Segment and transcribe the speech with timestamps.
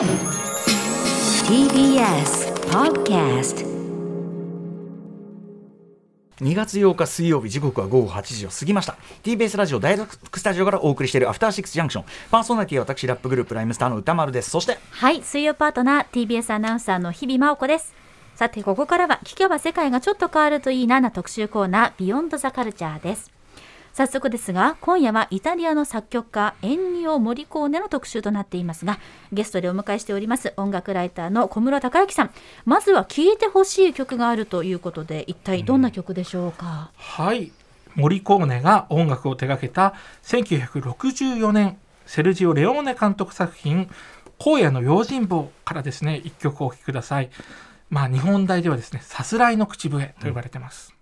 [0.00, 0.08] TBS
[2.70, 3.66] Podcast
[6.40, 8.96] 2月8日水曜日時刻は午後8時を過ぎました。
[9.22, 12.04] TBS ラジオ第6スタジオからお送りしているアフターシックスジャンクション。
[12.30, 14.48] パーソナリティは私ラップグループライムスターの歌丸です。
[14.48, 17.92] そしてはい水曜パートナー TBS アナウンサーの日々真央子です。
[18.36, 23.30] さてここからは聞けば世界がちょっと変わるといいなな特集コーナービヨンドザカルチャーです
[23.92, 28.98] 早速ですが今夜はイタリアの作曲家エンニオ・モリコーネの特集となっていますが
[29.32, 32.30] ゲストでお迎えしております音楽ライターの小室孝之さん。
[32.64, 37.52] まずは聴いてほしい曲があるということで一体どんな曲でしょうか、はい。
[37.94, 41.76] モリコーネが音楽を手掛けた1964年
[42.06, 43.90] セルジオ・レオーネ監督作品
[44.38, 47.30] 「荒野の用心棒」からですね一曲お聴きください。
[47.88, 50.94] まあ日本題ではですねさすらいの口笛と呼ばれてます、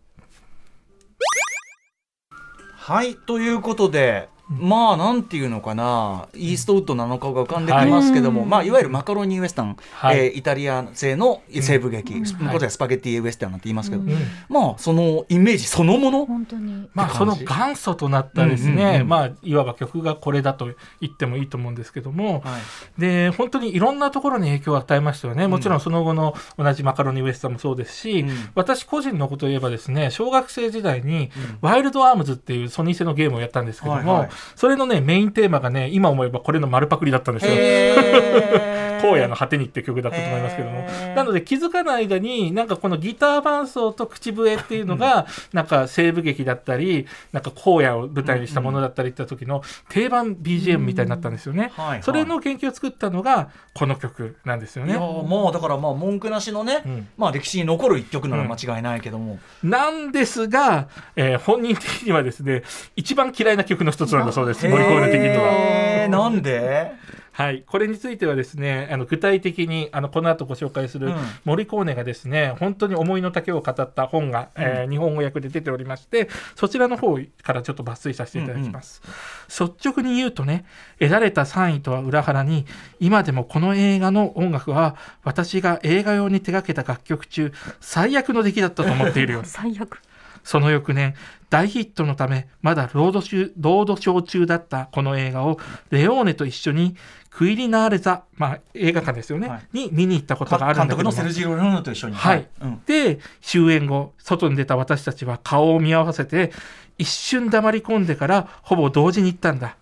[2.89, 6.29] はいということでまあなんていうのかな。
[6.35, 10.19] イーストウッドなのかが浮かんできますけども、はいまあ、いわゆるマカロニウエスタン、はい。
[10.19, 12.25] えーイタリア製の西部劇、うん。
[12.25, 14.11] ことでスパゲッティウエスタンなんて言いますけど、うん。
[14.11, 14.19] うん
[14.49, 16.89] まあそのイメージそのもの、本当に。
[16.95, 22.59] まあその元祖となったですね、うんうんうんまあいわば曲がこれだと言ってもいいと思うんですけども、は
[22.97, 23.01] い。
[23.01, 28.31] で本当にいろんなところに影響を与えましたよね、もちろんその後の同じマカロニウエスタンもそうですし、うん。
[28.55, 31.59] 私個人のことを言えばですね小学生時代にうん。
[31.61, 38.78] ワイルドアームズっていうソニー製のゲームをやったんですけども、はいはいそれのねメインテーマがね今思えばこれの丸パクリだったんですよ。
[39.01, 40.87] 荒野の果てにって曲だったと思いますけども。
[41.15, 51.73] なので気づかない間になんかこのギター伴奏と口笛っていうのがなんか西部劇だったりなんか荒野を舞台にしたものだったりって時の定番 BGM みたいになったんですよね。
[51.77, 52.03] はいはい。
[52.03, 54.93] それの研究を作ったのがこの曲なんですよね。
[54.93, 55.01] いや。
[55.01, 57.09] もうだからまあ文句なしのね、うん。
[57.17, 62.63] まあ歴史に残る一曲なら間違いないけども、なんですが、えー本人的にはですね
[62.97, 66.09] 一番嫌いな曲の一つなんだそうですへーモリコーネ的には。
[66.09, 66.93] なんで？
[67.39, 71.17] はい、これについてはですねあの具体的にあのこの後ご紹介するうん。
[71.45, 79.03] モリコーネがですね本当に思いの丈を語った本が、えー日本語訳で出ておりましてそちらの方からちょっと抜粋させていただきます、
[79.49, 80.65] 率直に言うとね
[80.99, 82.67] 得られた3位とは裏腹に
[82.99, 90.01] 今でもこの映画の音楽は私が映画用に手掛けた楽曲中最悪の出来だったと思っているよ 最悪。
[90.45, 91.15] その翌年、
[91.51, 95.59] 大ヒットのため、まだロード中ロードショー中だったこの映画を、
[95.91, 96.95] レオーネと一緒に、
[97.31, 106.53] クイリナーレザ、まあ、映画館ですよね、はいに見に行ったことがあるんだけどもセルジオ・レオノと一緒にはいうんで、終演後、外に出た私たちは顔を見合わせて、
[106.99, 109.77] 一瞬黙り込んでから、ほぼ同時に言ったんだ。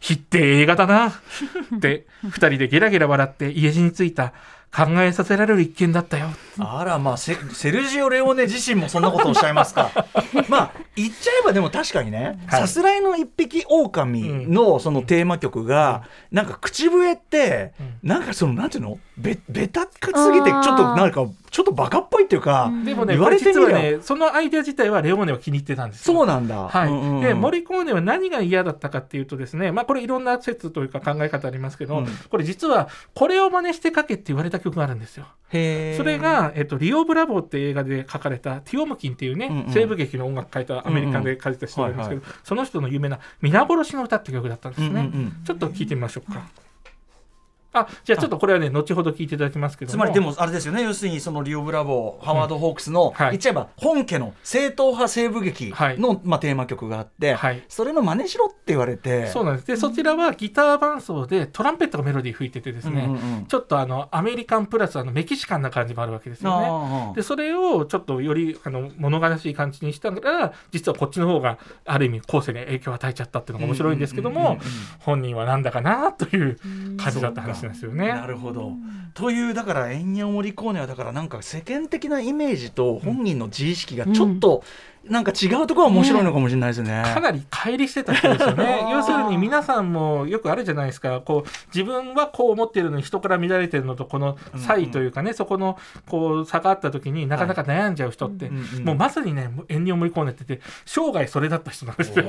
[0.00, 1.08] ひって映画だな。
[1.08, 4.32] って、二人でゲラゲラ笑って家路に着いた。
[4.74, 6.28] 考えさせられる一件だったよ。
[6.58, 9.90] あらまあセセルジオ・レオネ自身もそんなことをおっしゃいますか。
[10.48, 12.60] まあ言っちゃえばでも確かにねはい。
[12.62, 18.98] さすらいの一匹狼のそのテーマ曲が、なんか口笛って、なんかそのなんていうの？
[19.16, 19.90] べベタか
[20.22, 22.84] すぎてちょっとなんかちょっとバカっぽいっていうか、うん。
[22.84, 26.14] でもね、言われてみりゃ実はね、そのアイデア自体はレオーネは気に入ってたんですよ。
[26.14, 26.68] そうなんだ。
[26.68, 26.88] はい。
[26.88, 27.22] うんうんうん。
[27.22, 32.06] でモリコーネは何が嫌だったかっていうとですね、まあ、これいろんな説というか考え方ありますけど、うん。
[32.06, 35.26] これ実はこれを真似して書けって言われた曲があるんですよ。
[35.50, 35.96] へー。
[35.96, 39.72] それが、えっと、リオ・ブラボーっていう映画で書かれたティオムキンっていうね、うんうん。
[39.72, 46.42] 西部劇の音楽書いたアメリカで書いた人がいるんですけど、その人の有名な「皆殺しの歌」って曲だったんですね、うんうんうんちょっと聞いてみましょうか。
[47.72, 49.92] あじゃあちょっとこれはね後ほど聞いていただきますけども。
[49.92, 50.82] つまりでもあれですよね。
[50.82, 53.30] 要するにそのリオ・ブラボーハワード・ホークスの、はい。
[53.32, 57.62] 言っちゃえば本家の正統派西部劇の、まあ、テーマ曲があって、はい。
[57.68, 59.26] それの真似しろって言われて。
[59.26, 59.66] そうなんです。
[59.66, 63.46] でそちらはギター伴奏でトランペットがメロディー吹いててですね、うんうんうん。
[63.46, 67.12] ちょっとあのアメリカンプラスあのメキシカンな感じもあるわけですよね。
[67.14, 74.62] でそれをちょっとよりあの物悲しい感じにしたら実はこっちの方がある意味後世に影響を与えちゃったっていうのが面白いんですけどもうんうんうんうん。
[75.00, 76.58] 本人はなんだかなという
[76.96, 78.08] 感じだった話なんですよね。
[78.08, 78.72] なるほど。
[79.14, 84.62] というだからエンニャ・モリコーネはだからなんか世間的なイメージと本人の自意識がちょっと
[85.08, 87.02] なんか違うところが面白いのかもしれないですね。
[87.14, 88.86] かなり乖離してた人ですよね。
[88.92, 91.20] 要するに皆さんもよくあるじゃないですか。
[91.20, 95.78] こう自分はこう思っているのに人から見られてるのとこの差異というかね、そこの
[96.08, 98.56] こう差があった時になかなか悩んじゃう人って、うん。
[98.78, 98.84] うん。
[98.84, 102.24] もうまさにねエンニオ・モリコーネってて生涯それだった人なんですよ。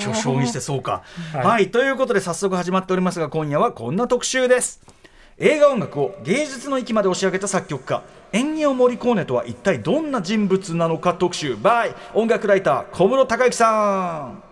[0.00, 1.02] 巨匠 にしてそうか。
[1.32, 1.46] はい。
[1.46, 4.97] はい、ということで早速始まっておりますが今夜はこんな特集です。
[5.40, 8.02] 映画音楽を芸術の域まで押し上げた作曲家。
[8.32, 11.54] エンニオ・モリコーネとは一体どんな人物なのか特集。
[11.54, 14.47] by 音楽ライター小室孝之さん。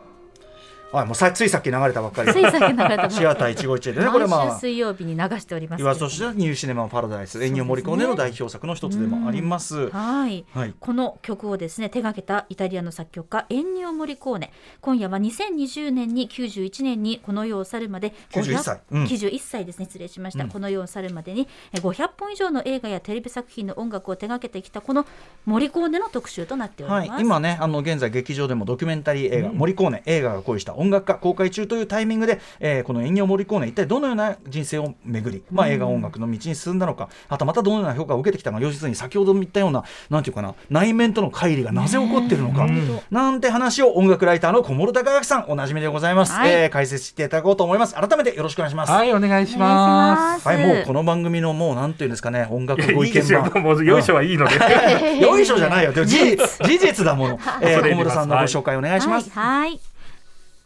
[0.96, 2.32] はい、もうさついさっき流れたばっかり。
[2.32, 4.58] ついさっき流れたシアター一期一会でねこれまあ。
[4.58, 5.78] 水曜日に流しております。
[5.78, 9.90] けれども岩戸市のニューシネマパラダイス、エンニオ・モリコーネの代表作の一つでもあります。
[9.90, 10.75] はい、はい。
[10.81, 14.50] この曲をですね手掛けたイタリアの作曲家エンニオ・モリコーネ。
[14.81, 18.81] 今夜は2020年に91年にこの世を去るまで91歳。
[18.90, 19.04] うん。
[19.04, 19.84] 91歳ですね。
[19.84, 20.50] 失礼しました、うん。
[20.50, 25.06] この世を去るまでにえ500本以上の映画やテレビ作品の音楽を手掛けてきたこの
[25.44, 42.77] モリコーネの特集となっております、はい、今ねあの現在劇場でもドキュメンタリー映画「モリコーネ映画が恋した音楽家」公開中というタイミングで、えーこのエンニオ・モリコーネ一体どのような人生を巡り、まあ、映画音楽の道に進んだのかあとまたどのような評価を受けてきたのか要するに先ほど言ったようななんていうかな内面との乖離がなぜ起こっているのか、ね
[43.11, 48.93] なんて話を音楽ライターの小諸孝明さんおなじみでございます、はいえー解説していただこうと思います改めてよろしくお願いします。
[48.93, 53.62] はいお願いしますはい、もうこの番組のもうなんていうんですかね音楽ご意見番。
[53.62, 54.55] もうよいしょはいいので。
[55.21, 55.93] よいしょじゃないよ。
[55.93, 57.38] でも事実事実だもの。
[57.62, 59.31] えー、小室さんのご紹介お願いします。
[59.31, 59.81] はい、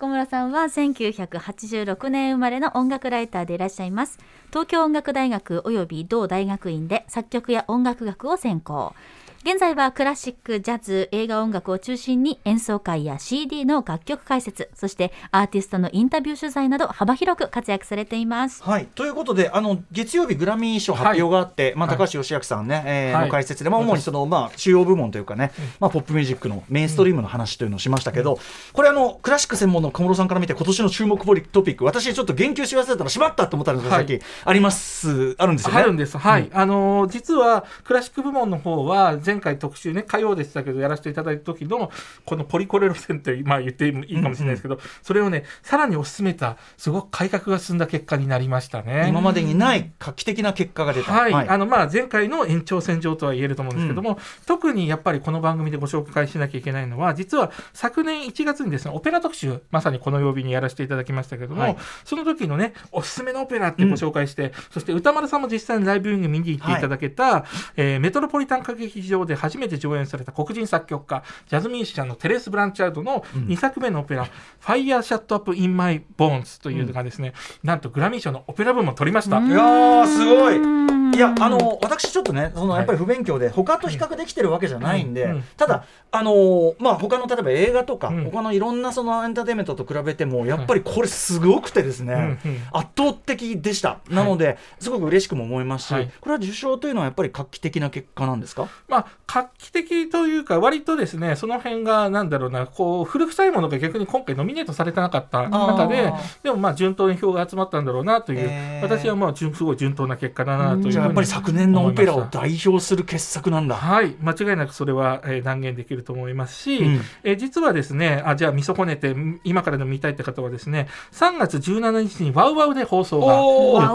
[0.00, 4.18] 小村さんは1986年生まれの音楽ライターでいらっしゃいます。
[4.48, 8.94] 東京音楽大学及び同大学院で作曲や音楽学を専攻。
[9.42, 18.62] 現在はクラシック、ジャズ、映画音楽を中心に演奏会や CD の楽曲解説、そしてアーティストのインタビュー取材など幅広く活躍されています。
[18.62, 28.38] はい、ということであの月曜日グラミー賞発表があって、まあ、はい高橋義明さんね、えーはいの解説で、まあ、主にその、まあ、主要部門というかね、まあ、ポップミュージックのメインストリームの話というのをしましたけど、
[28.74, 35.80] これあのクラシック専門の小室さんから見て今年の注目ポリトピック私ちょっと言及し忘れたらしまったと思ったんですが、はいさっきありますあるんですよね。
[35.80, 36.18] あるんです。
[36.18, 36.50] はい。
[36.52, 41.90] あのー実はクラシック部門の方は前回特集ね火曜でしたけどやらせていただいた時の
[42.24, 49.06] このポリコレ路線ってまあ言ってもいいかもしれないですけど、それをねさらに推し進めたすごく改革が進んだ結果になりましたね。
[49.08, 51.12] 今までにない画期的な結果が出た。
[51.12, 61.76] はい、あのまあ前回の延長線上とは言えると思うんですけども、特にやっぱりこの番組でご紹介しなきゃいけないのは実は昨年1月にですねオペラ特集まさにこの曜日にやらせていただきましたけども、はい。
[62.04, 67.44] その時のねおすすめのオペラってご紹介して、そして歌丸さんも実際にライブビューイング見に行っていただけた、
[67.76, 74.26] えーメトロポリタン歌劇場で初めて上演された黒人作曲家ジャズミュージシャンのテレス・ブランチャードの2作目のオペラ
[74.62, 77.32] 「Fire Shut Up in My Bones」というのがですね、
[77.62, 79.38] なんとグラミー賞のオペラ部門を取りました。
[79.40, 80.56] いやーすごい。
[80.56, 81.14] うん。
[81.14, 82.78] いやあの私ちょっとねそのはい。
[82.78, 85.30] やっぱり不勉強で他と比較できてるわけじゃないんで、うん。
[85.32, 85.44] うん。
[85.56, 88.24] ただあのまあ他の例えば映画とか、うん。
[88.24, 92.62] 他のいろんなそのエンターテインメントと比べてもやっぱりこれすごくてですね、うんうん。
[92.72, 93.98] 圧倒的でした。
[94.08, 96.10] なので、すごく嬉しくも思いますし、はい。
[96.20, 98.68] これは受賞というのはやっぱり画期的な結果なんですか？
[98.88, 108.82] まあ、画期的というか、割とですね、その辺が、なんだろうな、こう、古臭いものが逆に今回ノミネートされてなかった中であ、でもまあ、順当に票が集まったんだろうなという、へー。
[108.82, 113.76] 私はまあ、順すごい順当な結果だなというふうにじゃあやっぱり昨年のオペラを思いました代表する傑作なんだ。
[113.76, 117.00] はい、間違いなくそれは、えー断言できると思いますし、うん。
[117.22, 123.34] えー実はですね、あじゃあ見損ねて、ん今からでも見たいって方はですね、3月17日にワウワウで放送が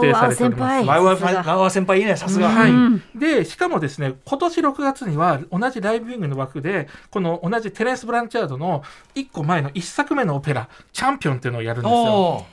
[0.00, 0.86] 定されております。
[0.86, 1.12] ワウワ
[1.66, 2.00] ウ先輩。
[2.00, 2.48] いいねさすが。
[2.48, 2.70] はい。
[2.70, 3.02] うん。
[3.14, 8.82] でしかもですね今年6月には同じライブビューイングの枠でこの同じテレンス・ブランチャードの
[9.14, 12.46] 1個前の1作目のオペラ「チャンピオン」っていうのをやるんですよ。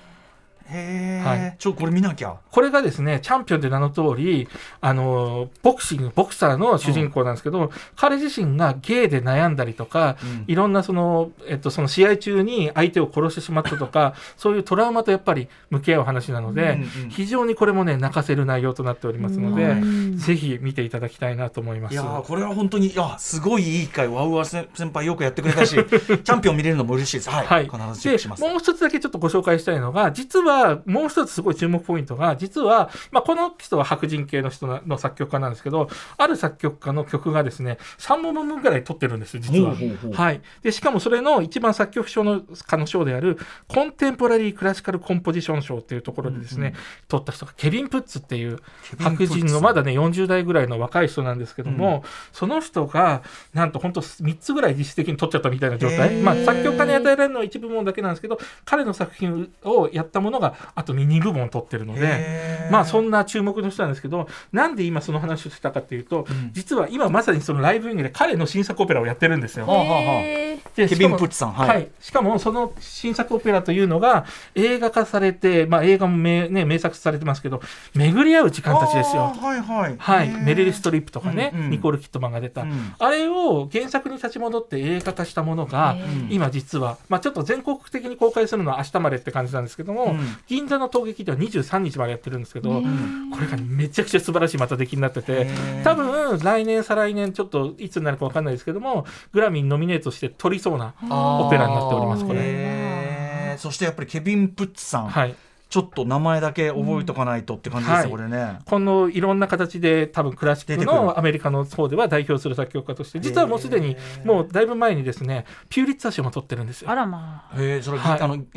[1.23, 1.55] はい。
[1.57, 2.35] ちょこれ見なきゃ。
[2.51, 4.47] これがですねチャンピオンって名の通り
[4.81, 10.43] あのボクシングボクサーの主人公なんですけど、彼自身がゲイで悩んだりとか、うん。
[10.47, 21.93] いろんなその,、えっと、その試合中に相手を殺してしまったとか そういうトラウマとやっぱり向き合う話なので、うんうん非常にこれもね泣かせる内容となっておりますので、うんぜひ見ていただきたいなと思います。
[21.93, 27.29] いやーこれは本当にいやすごいいい回ワウワウ先輩よくやってくれたし チャンピオン見れるのも嬉しいです。
[27.29, 28.41] はい、はい、必ずチェックします。
[28.41, 39.75] でもう一つだけちょっとご紹介したいのが実はもう一つすごい注目ポイントが実は、まあ、この人は白人系の人の作曲家なんですけどある作曲家の曲がですね3本分ぐらい取ってるんです実は。
[40.13, 46.73] はい、でしかもそれの一番作曲賞の家の賞であるコンテンポラリー・クラシカル・コンポジション賞っていうところでですね、うん
[47.07, 48.59] 取った人がケビン・プッツっていう
[48.99, 60.42] 白人のまだね40代ぐらいの若い人なんですけども、その人がなんと本当3つぐらい実質的に取っちゃったみたいな状態、まあ、作曲家に与えられるのは一部門だけなんですけど彼の作品をやったものが
[60.75, 62.53] あと2部門取ってるので。
[62.71, 66.51] まあそんな注目の人なんですけどなんで今その話をしたかっていうと、うん。
[66.53, 69.67] 実は今まさにそのライブイングで彼の新作オペラをやってるんですよ。
[69.67, 70.01] はあはあはあ。
[70.21, 71.83] へーケビン・でしかもプッツさんは、はい。
[71.83, 77.61] い、しかもその新作オペラというのが映画化されて、まあ、映画も名,、ね、名作されてますけど
[77.93, 79.33] 巡り合う時間たちですよ。
[79.39, 79.95] はいはい。
[79.97, 81.69] はい、メリル・ストリップとかね、うんうん。
[81.71, 82.93] ニコール・キットマンが出た、うん。
[82.97, 85.95] あれを原作に立ち戻って映画化したものが、
[86.29, 93.31] 今実は、まあ、ちょっと全国的に公開するのは明日までって感じなんですけども、うん銀座の陶劇では23日までやってるんですけど、うん。
[93.31, 95.47] これがめちゃくちゃ素晴らしいまた出来になってて
[95.83, 103.55] 多分来年再来年ちょっといつになるか分かんないですけどもグラミーにノミネートして取りそうなオペラになっておりますこれ。
[103.57, 105.35] そしてやっぱりケビン・プッツさん、はい
[105.69, 108.59] ちょっと名前だけ覚えとかないとって感じですね、はいこれね。
[108.65, 116.91] このいろんな形で多分クラシックのアメリカの方では代表する作曲家として実はもうすでにもうだいぶ前にですねピューリッツァ賞も取ってるんですよ。
[116.91, 116.95] あ。
[116.95, 117.61] らまあ。
[117.61, 118.47] へえそれ、はいあのん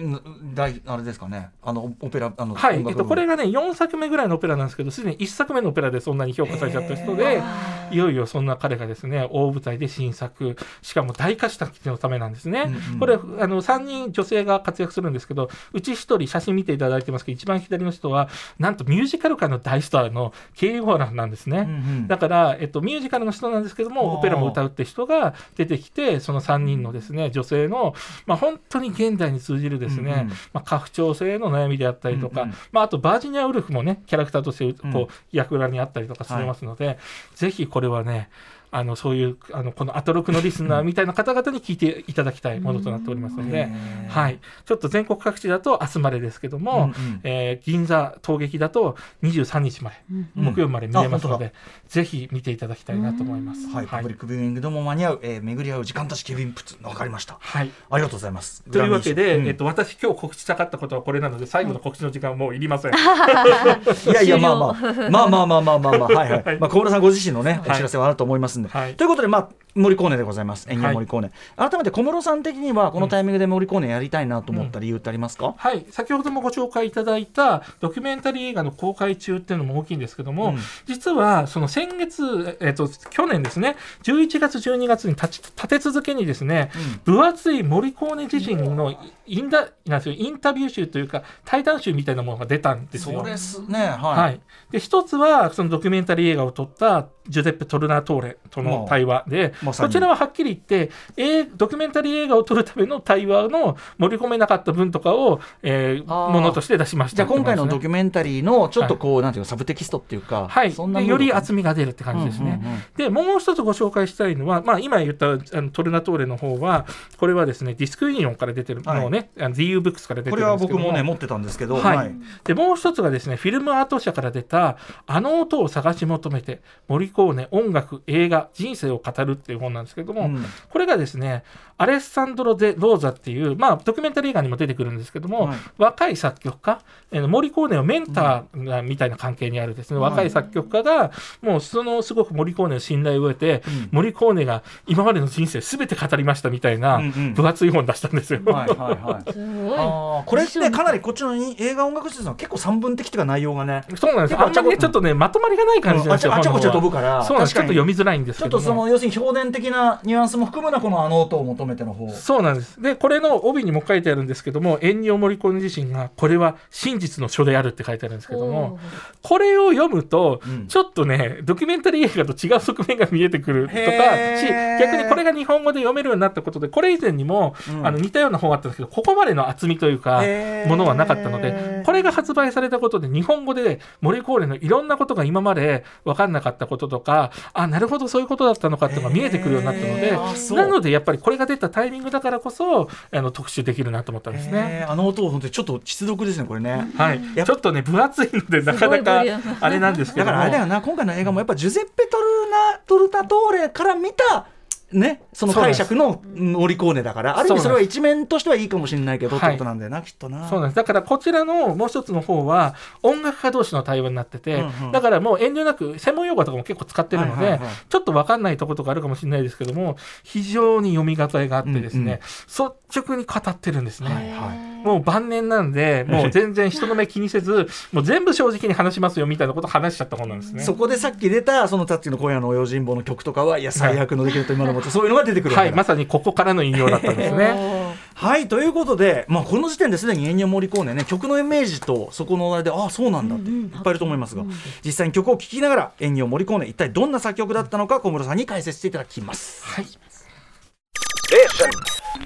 [0.54, 1.50] 大あれですかね。
[1.62, 7.42] あのオペラあのはい、えっと、これがね4作目ぐらいのオペラなんですけどすでに1作目のオペラでそんなに評価されちゃった人で
[7.90, 12.98] いよいよそんな彼がですね大舞台で新作しかも大歌手たちのためなんですね、うんうん。
[12.98, 22.08] これあの3人女性が活躍するんですけどうち1人写真見ていただいてますけど一番左の人はなんとミュージカル界の大スターのケイ・ウォーランなんですね、うんうん。
[22.08, 27.94] だから、えっと、ミュージカルの人なんですけどもオペラも歌うって人が出てきてその3人のですね女性の、
[28.26, 30.28] まあ、本当に現代に通じるですね、うんうん。
[30.52, 32.54] まあ、家父長制の悩みであったりとか、うんうん。
[32.72, 35.06] まあ、あとバージニア・ウルフもねキャラクターとしてこう、うん。
[35.32, 36.98] 役柄にあったりとかしますので、
[37.34, 38.30] ぜひこれはね
[38.70, 43.68] あのそういうあのこのアトロクのリスナーみたいな方々に聞いていただきたいものとなっておりますので、
[44.08, 47.20] はい、ちょっと全国各地だと明日までですけども、うんうん。
[47.24, 50.28] えー銀座陶劇だと23日まで、うん。
[50.34, 51.52] 木曜まで見れますので、
[51.88, 53.66] ぜひ見ていただきたいなと思います。
[53.68, 57.38] はい、パブリックビューイングでも間に合う、えー、巡り合う時間たちケビン・プッツわかりました。
[57.40, 57.70] はい。
[57.90, 58.62] ありがとうございます。
[58.64, 59.46] というわけで、うん。
[59.48, 62.92] えっと、私今日告知したかったことはこれなので最後の告知の時間はもういりません。
[62.94, 64.72] いやいやまあまあ。
[65.10, 66.08] まあまあまあまあまあまあ。
[66.08, 68.94] はいはい、 まあ小室さんご自身のねお知らせはあると思いますんで、はい。
[68.94, 70.66] ということでまあ森コーネでございます。
[70.70, 80.58] 演技森コーネ、改めて小室さん的にはこのタイミングで森コーネやりたいなと思った理由ってありますか、はい、先ほどもご紹介いただいたドキュメンタリー映画の公開中っていうのも大きいんですけども、うん。
[80.86, 86.70] 実はその先月、えっと去年ですね11月12月に立ち立て続けにですね、
[87.04, 88.94] 分厚いモリコーネ自身の
[89.26, 93.18] インダなんですよインタビュー集というか対談集みたいなものが出たんですよ。
[93.18, 93.78] そうですね。
[93.78, 94.40] はい、はい、
[94.70, 107.16] で一つはそのドキュメンタリー映画を撮ったジュゼッペ・トルナトーレとの対話で、まさにこちらははっきり言って、えードキュメンタリー映画を撮るための対話の盛り込めなかった分とかを、えーものとして出しました。
[107.16, 112.60] じゃあ今回のドキュュメンタリーのちょっとこう、なんていうのサブテキストっていうか、はい、そんなでより厚みみが出るって感じですね。
[112.62, 112.82] うんうんうん。
[112.96, 120.84] でもう一つご紹介したいのは、まあ、今言ったあのトルナトーレの方はこれはですねディスクユニオンから出てるものをね、あの DU ブックスから出てこれはるんですけども。
[120.84, 122.14] 僕もね持ってたんですけど、はい。
[122.44, 130.44] でもう一つがですねフィルムアート社から出た「あの音を探し求めてモリコーネ音楽映画人生を語る」っていう本なんですけども、うん。
[130.70, 131.44] これがですね
[131.78, 135.58] アレッサンドロ・デ・ローザっていう、まあ、ドキュメンタリー映画にも出てくるんですけども、はい。
[135.78, 136.80] 若い作曲家
[137.12, 141.10] えーモリコーネをメンターみたいな関係にあるですね、若い作曲家が
[141.42, 143.88] もうそのすごくモリコーネの信頼を得て、うん。
[143.92, 146.98] モリコーネが今までの人生全て語りましたみたいな
[147.34, 148.40] 分厚い本出したんですよ。
[148.46, 149.32] はいはいはい。
[149.32, 149.78] すごい。
[149.78, 154.40] あーこれってかなりこっちの映画音楽施設の結構三分的っていうか内容がねそうなんです。
[154.40, 156.32] あんまりねちょっとねまとまりがない感じなんですよ。
[156.32, 157.22] ゃあちゃこちゃ飛ぶかから。
[157.22, 157.54] そうなんです。
[157.54, 162.08] ちょっと読みづらいんですちょっけどもとその要するに表現的なニュアンスも含むなこのあの音を求めての方。
[162.10, 162.80] そうなんです。
[162.80, 168.78] で、これの帯にも書いてあるんですけども、エンニオ・モリコーネ自身が、これは真実の書であるって書いてあるんですけども、
[169.22, 170.66] これを読むと、うん。
[170.68, 174.46] ちょっとね、ドキュメンタリー映画と違う側面が見えてくるとか、し
[174.80, 177.86] 逆にこれが日本語で読めるようになったことで、これ以前にも、うん。
[177.86, 180.22] あの似たような本があったんですけど、ここまでの厚みというか
[180.66, 194.86] ものはなかったので、これが発売されたことで、日本語でモリコーネのいろんなことが今まで分かんなかったこととか、あ、なるほど、そういうことだったのかっていうのが見えてくるようになったのでなのでやっぱりこれが出たタイミングだからこそ、あの特集できるなと思ったんですね。
[194.88, 196.90] あの音本当にちょっと実読ですねこれね。
[196.96, 199.24] はい、ちょっとね分厚いのでなかなか
[199.60, 200.32] あれなんですけども。
[200.32, 204.46] だからあれだよな今回の映画もやっぱジュゼッペ・トルナトルタトーレから見た
[204.92, 210.48] ねその解釈のモリコーネだからある意味それは一面としてはいいかもしれないけどってことなんだよなきっとな。
[210.48, 210.76] そうなんです。
[210.76, 214.92] だからこちらのもう一つの方は音楽家同士の対話になってて、うんうん。
[214.92, 224.14] だからもう遠慮なく専門用語とかも結構使ってるので、はいはいはいちょっと分かんないところとかあるかもしれないですけども非常に読み応えがあってですね、率直に語ってるんですね。
[224.14, 230.62] はいはいもう晩年なんで、 もう全然人の目気にせず、もう全部正直に話しますよみたいなことを話しちゃった本なんですね。
[230.62, 237.96] そこでさっき出たそのタッチの今夜の用心棒の曲とかはいや最悪の出来事今のもとそういうのが出てくるわはい、けだまさにここからの引用だったんですね。
[238.14, 244.44] はいということで、まあ、この時点ですでにエンニョ・モリコーネね曲のイメージとそこの話題でああそうなんだっていっぱいいると思いますが、
[244.82, 249.64] 実際に曲を聴きながらエンニョ・モリコーネ一体どんな作曲だったのか小室さんに解説していただきます。
[249.64, 249.86] はい。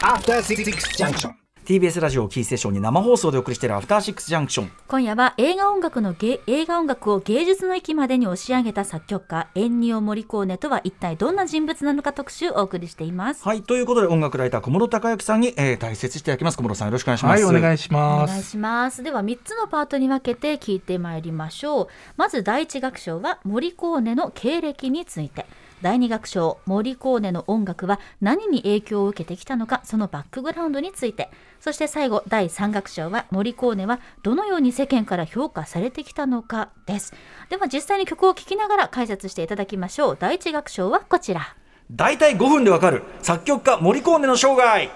[0.03, 1.40] After Six Junction.
[1.71, 13.45] TBS ラジオをキーステーションに生放送でお送りしているアフターシックスジャンクション今夜は映画音楽の芸映画音楽を芸術の域までに押し上げた作曲家エンニオ・モリコーネとは一体どんな人物なのか特集をお送りしています。
[13.45, 17.47] はいということで音楽ライター小室孝之さんに、えー、解説していただきます小室さんよろしくお願いしまはい、す。
[17.47, 18.31] お願いしおます。
[18.33, 25.47] 願いしますでは3つのパートに分けて聞いてまいりましょうまず第一楽章はモリコーネの経歴について
[25.83, 31.31] 第2楽章モリコーネの音楽は何に影響を受けてきたのかそのバックグラウンドについて。
[31.61, 37.13] そして最後第3楽章はモリコーネはどのように世間から評価されてきたのかです。
[37.51, 40.17] では実際に曲を聴きながら解説していただきましょう。
[40.19, 41.55] 第1楽章はこちら。
[41.91, 44.91] 大体5分でわかる作曲家モリコーネの生涯。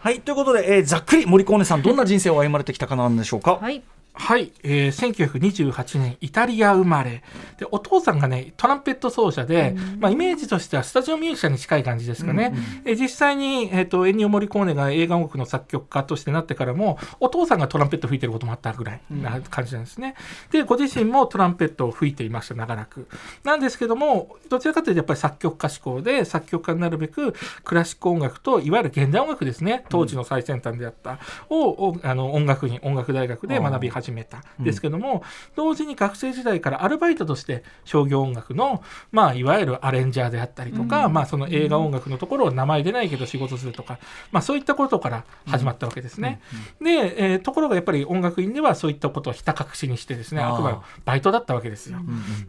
[0.00, 3.82] はいということで、えーざっくりモリコーネさんどんな人生を歩まれてきたかなんでしょうか、はい
[4.18, 5.30] はい、えー、
[5.68, 7.22] 1928年イタリア生まれ。
[7.56, 12.52] でお父さんがねトランペット奏者で、まあ、イメージとしてはスタジオミュージシャンに近い感じですかね、
[12.84, 20.14] えー実際に、えー、とエンニオ・モリコーネが映画音楽の作曲家としてなってからもお父さんがトランペット吹いてることもあったぐらいな感じなんですね、
[20.50, 23.08] でご自身もトランペットを吹いていました長らく。
[23.44, 27.34] なんですけどもどちらかというとやっぱり作曲家志向で作曲家になるべく
[27.64, 29.84] クラシック音楽といわゆる現代音楽ですね。
[29.88, 31.18] 当時の最先端であった。
[31.48, 34.42] を、をあの音楽院音楽大学で学び始めた。
[34.60, 34.64] ん。
[34.64, 35.22] ですけども、
[35.56, 43.98] 同時に学生時代からアルバイトとして商業音楽の、まあ、いわゆるアレンジャーであったりとか、まあ、その映画音楽のところを名前出ないけど仕事するとか、
[44.32, 46.40] まあ、そういったことから始まったわけですね。
[46.80, 51.98] で、えーところがやっぱり音楽院ではそういったことをひた隠しにしてですねあくまでバイトだったわけですよ。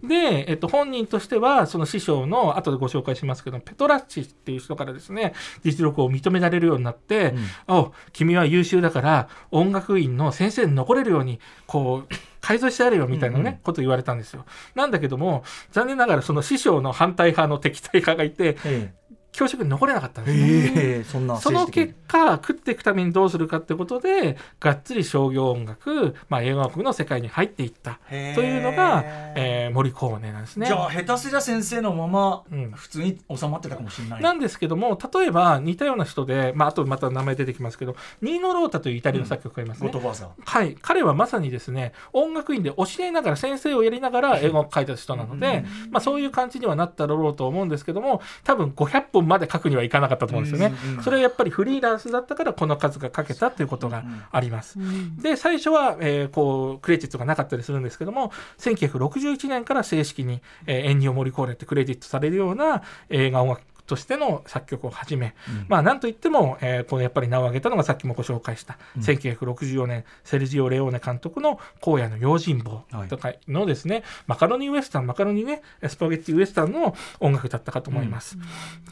[0.03, 7.33] で、えっと、本人としてはその師匠の後でご紹介しますけどペトラッチっていう人からですね実力を認められるようになって
[7.67, 14.45] 「お君は優秀だから音楽院の先生に残れるようにこう改造してやるよ」みたいなね、うんうんことを言われたんですよ。
[14.75, 18.93] なんだけども残念ながらその師匠の反対派の敵対派がいてえ
[19.31, 20.81] 教職に残れなかったんえですね。
[20.81, 27.99] ええそんなその結果食っていくためにどうするかってことでがっつり商業音楽、まあ、映画音楽の世界に入っていった。
[28.09, 29.03] というのが、
[29.35, 30.67] えー、森コーネなんですね。
[30.67, 32.71] じゃあ下手すりゃ先生のままうん。
[32.71, 39.89] 普通に収まってたかもしれない、なんですけども例えば似たような人で、まあ、あとまた名前出てきますけどニーノ・ロータというイタリアの作曲家がいますね。
[39.89, 50.75] ゴッドファーザーはい、彼はまさにですね音楽院で教えながら先生をやりながら映画を書いた人なので、まあ、そういう感じにはなっただろうと思うんですけども多分500本まで書くにはいかなかったと思うんですよね。
[51.03, 54.77] それはやっぱりフリーランスだったからこの数が書けたということがあります。
[55.21, 65.35] で最初は、えーこうクレジットがなかったりするんですけども1961年から正式に、えーエンニオ・モリコーネってクレジットされるような映画音楽としての作曲を始め、
[65.67, 78.37] まあなんといっても、えーこのやっぱり名を挙げたのがさっきもご紹介した、1964年セルジオ・レオーネ監督の「荒野の用心棒」とかのですね、マカロニウエスタンマカロニねスパゲッティウエスタンの音楽だったかと思います。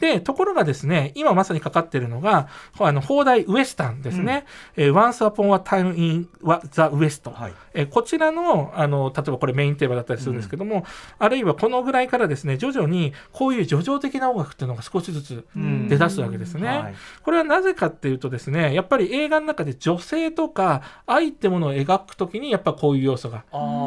[0.00, 4.44] でところがですね今まさにかかっているのがあの放題ウエスタンですね、
[4.76, 7.52] えー Once Upon a Time in the West、はい。
[7.74, 10.84] えーこちらのあの例えばこれメインテーマだったりするんですけども、
[11.18, 15.88] あるいはこのぐらいからですね徐々にこういう叙情的な音楽っていうのが少しずつん。
[15.88, 16.68] 出だすわけですね。
[16.68, 16.94] はい。
[17.22, 23.44] これはなぜかっていうとですねやっぱり映画の中で女性とか愛ってものを描くときにやっぱこういう要素が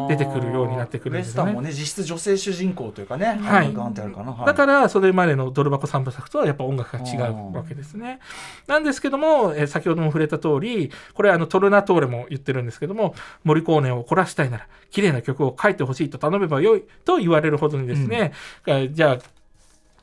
[0.07, 3.73] 出てくるようになってくるんですよねね実質女性主人公というかねはい。
[4.45, 8.19] だからそれまでのドル箱三部作とはやっぱ音楽が違うわけですね。
[8.67, 18.33] なんですけども、えー先ほども触れた通りこれあのトルナトーレも言ってるんですけどもモリコーネを怒らしたいなら綺麗な曲を書いてほしいと頼めばよいと言われるほどにですね、
[18.65, 19.17] えーじゃあ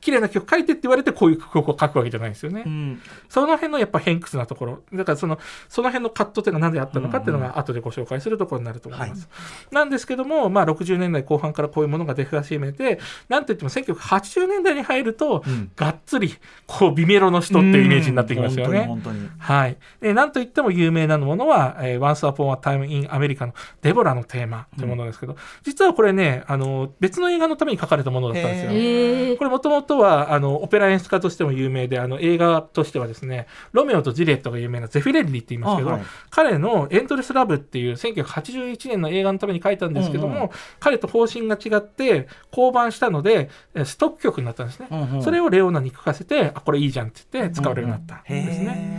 [0.01, 2.63] 綺麗な曲書いてって言われてこういう曲を書くわけじゃないんですよね。
[2.65, 9.29] うんその辺のやっぱ偏屈なところだからそのその辺の葛藤点が何であったのかっていうのが後でご紹介するところになると思います。
[9.71, 16.35] なんですけども、まあ、60年代後半からこういうものが出始めてなんといっても1980年代に入ると、んがっつり
[16.65, 18.85] こう美メロの人っていうイメージになってきますよね。
[18.85, 29.37] 本当に本はい、でなんといっても有名なものは「えー Once Upon a Time in America」の「デボラのテーマ」というものですけど、実はこれねあの別の映画のために書かれたものだったんですよ。
[29.37, 36.01] これもともとはあのオペラ演出家としても有名であの映画としてはですね「ロメオとジュリエット」が有名なゼフィレッリって言いますけど、あはい。
[36.29, 40.49] 彼の「エンドレス・ラブ」っていう1981年の映画のために書いたんですけども、うんうん。
[40.79, 45.23] 彼と方針が違って降板したのでえストック曲になったんですね、うんうん。
[45.23, 48.73] それをレオナに聴かせてあこれいいじゃんって言って使われるようになったんですね。
[48.95, 48.98] へ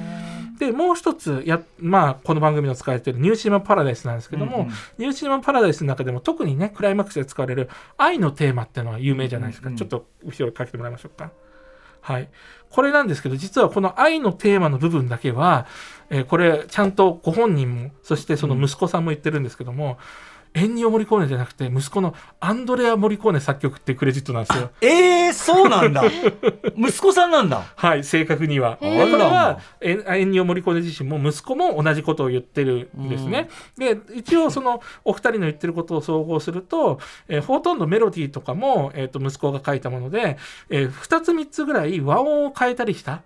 [0.61, 4.69] でもう一つや、まあ、この番組の使われているニューシネマ・パラダイスなんですけども、うんうん。
[4.99, 9.79] ニューシネマ・パラダイスの中でも特にねクライマックスで使われる愛のテーマっていうのは有名じゃないですか、うんうん。
[9.79, 11.31] ちょっと後ろにかけてもらいましょうか。
[12.03, 12.29] はい。
[12.69, 15.67] これなんですけど実はこの愛のテーマの部分だけは、
[16.11, 19.97] えーこれちゃんとご本人もそしてその息子さんも言ってるんですけども、
[20.55, 24.71] エンニオ・モリコーネじゃなくて息子のアンドレア・モリコーネ作曲ってクレジットなんですよ。
[24.81, 26.03] えー、そうなんだ
[26.77, 28.77] 息子さんなんだはい、正確には。
[28.77, 33.49] これは、エンニオ・モリコーネ自身も息子も同じことを言ってるんですね。
[33.77, 43.23] で、一応そのお二人の言ってることを総合すると、えーほとんどメロディーとかも、えー、と息子が書いたもので、えー、2つ3つぐらい和音を変えたりした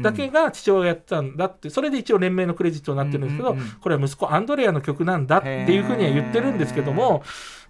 [0.00, 7.22] だけが父親がやったんだって、それで一応連名のクレジットになってるんですけど、これは息子アンドレアの曲なんだっていうふうには言ってるんですですけども、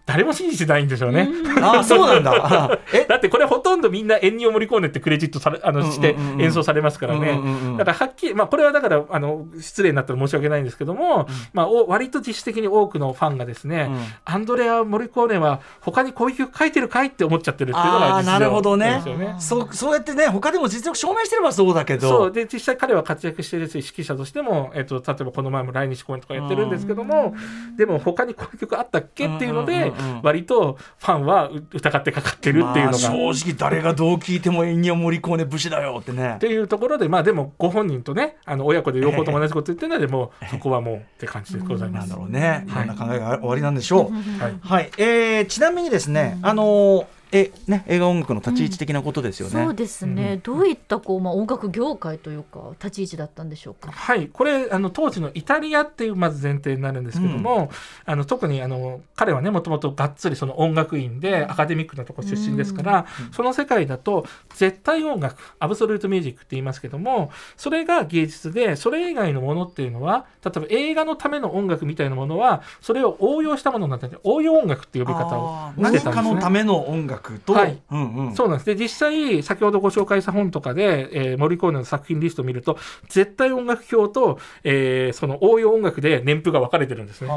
[0.06, 1.28] 誰も信じてないんでしょうね。
[1.60, 2.32] ああそうなんだ。
[2.70, 3.04] あえ？
[3.06, 13.98] だってこれほとんどみんなエンニオ・モリコーネってクレジットされあのしてうんうんうん演奏されますからね、うんうんうんだからはっきり、まあ、これはだからあの失礼になったら申し訳ないんですけども、まあ、お割と自主的に多くのファンがですね、うん。
[14.24, 19.02] アンドレア・モリコーネは他にこういう曲書いてるかいって思っちゃってるっていうのが実なるほどね。
[19.38, 22.08] そうそうやってね他でも実力証明してればそうだけど。
[22.08, 22.32] そう。
[22.32, 27.34] で実際彼は活躍してるし指揮者としても、えっと例えばこの前も来日公演とかやってるんですけども
[27.76, 32.92] でも他にこういう曲あったっけっていうので、うんうんうんうん割とファンは疑ってかかってるっていうのが。
[32.92, 36.34] まあ正直誰がどう聞いてもエンニオ・モリコーネ武士だよってね。
[36.36, 42.08] っていうところでまあでもご本人とねあの親子で両方とも同じこと言ってるのでもうそこはもうって感じでございます。
[42.08, 42.64] なんだろうね。
[42.66, 42.68] い。
[42.68, 44.12] ろはいんな考えが終わりなんでしょう。
[44.42, 49.64] はいはい、えーちなみにですね、あのーえね映画音楽の立ち位置的なことですよね。
[49.64, 53.90] そうですね、どういったこう、まあ、音楽業界というか立ち位置だったんでしょうか？
[53.90, 57.70] はい、これあの当時のイタリアっていうまず前提になるんですけども、
[58.04, 76.12] あの特にあの彼はねもともとがっつりその音楽院でアカデミックなとこ出身ですから、その世界だと絶対音楽アブソルートミュージックって言いますけどもそれが芸術でそれ以外のものっていうのは例えば映画のための音楽みたいなものはそれを応用したものになってて応用音楽って呼び方をしてたんですね。
[76.12, 78.66] かのための音楽と、はいうんうん、そうなんです。
[78.66, 87.28] で、実際、先ほどご紹介した本とかで、えー、モリコーネの作品リストを見ると、絶対音楽表と、えーその応用音楽で年譜が分かれてるんですね。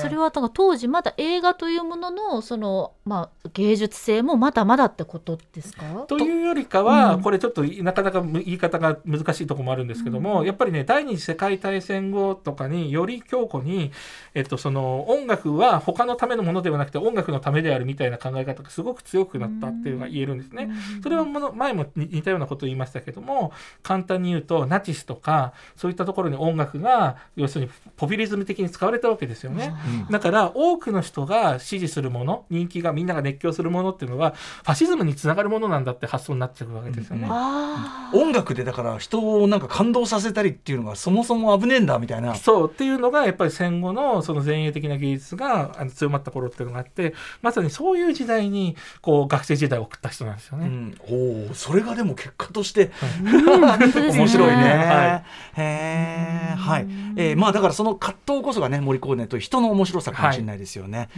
[0.00, 5.84] それはだから当時まだ映画というもののその、まあ、芸術性もまだまだってことですか？
[6.08, 7.22] というよりかは、うん。
[7.22, 13.92] これちょっとなかなか言い方が難しいところもあるんですけども、やっぱりね第二次世界大戦後とかにより強固に、
[14.34, 20.70] えっと、その音楽は他のためのものではなくて音楽のためであるみたいな考え方がすごく強くなったっていうのが言えるんですね。
[21.02, 29.72] それはもの前も似似たようなことを言いましたけども簡単に言うとナチスとかそういったところに音楽が要するにポピュリズム的に使われたわけですよね。
[30.10, 37.26] だから多くの人が支持するもの人気がみんなが熱狂するものっていうのはファシズムにつながるものなんだって発想になっちゃうわけですよね。
[37.30, 42.34] あ音楽でだから人をなんか感動させたりっていうのがそもそも危ねえんだみたいな。
[42.34, 50.66] そうっていうのがやっぱり戦後のその前衛的な芸術があの強まった頃っていうのがあってまさにそういう時代にこう学生時代を送った人なんですよね。
[50.66, 52.90] うん、おおそれがでも結果として
[53.22, 54.54] 面白いね。
[54.54, 55.22] は
[55.56, 56.86] へえはい。
[57.16, 61.08] えーまあだからその葛藤こそがね森コーネと人の面白さかもしれないですよね。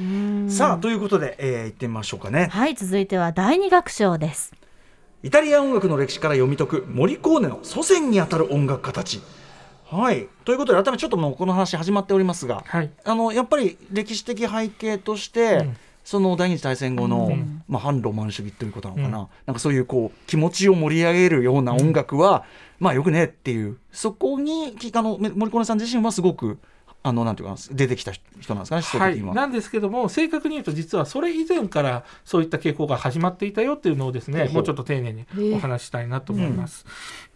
[0.49, 2.49] さあということで、えー、行ってみましょうかね。
[2.53, 4.53] はい続いては第二楽章です。
[5.23, 9.21] イタリア音楽の歴史から読み解くモリコーネの祖先にあたる音楽家たち。
[9.85, 12.91] はい、ということで改めてちょっともうこの話始まっておりますが、はい。
[13.05, 15.77] あのやっぱり歴史的背景として、うん。
[16.03, 17.63] その第二次大戦後の、うん。
[17.69, 19.27] まあ、反ロマン主義ということなのかな,、うん。
[19.47, 22.45] なんかそういうこう気持ちを盛り上げるような音楽は、
[22.79, 26.59] まあよくねっていうそこにきあのめ森コネさん自身はすごく
[27.03, 29.23] あのなんていうかな出てきた人なんですかね、はい。
[29.35, 36.85] なんですけども正確に言うと実はそれ以前からそういった傾向が始まっていたよっていうのをですねもうちょっと丁寧にお話ししたいなと思います。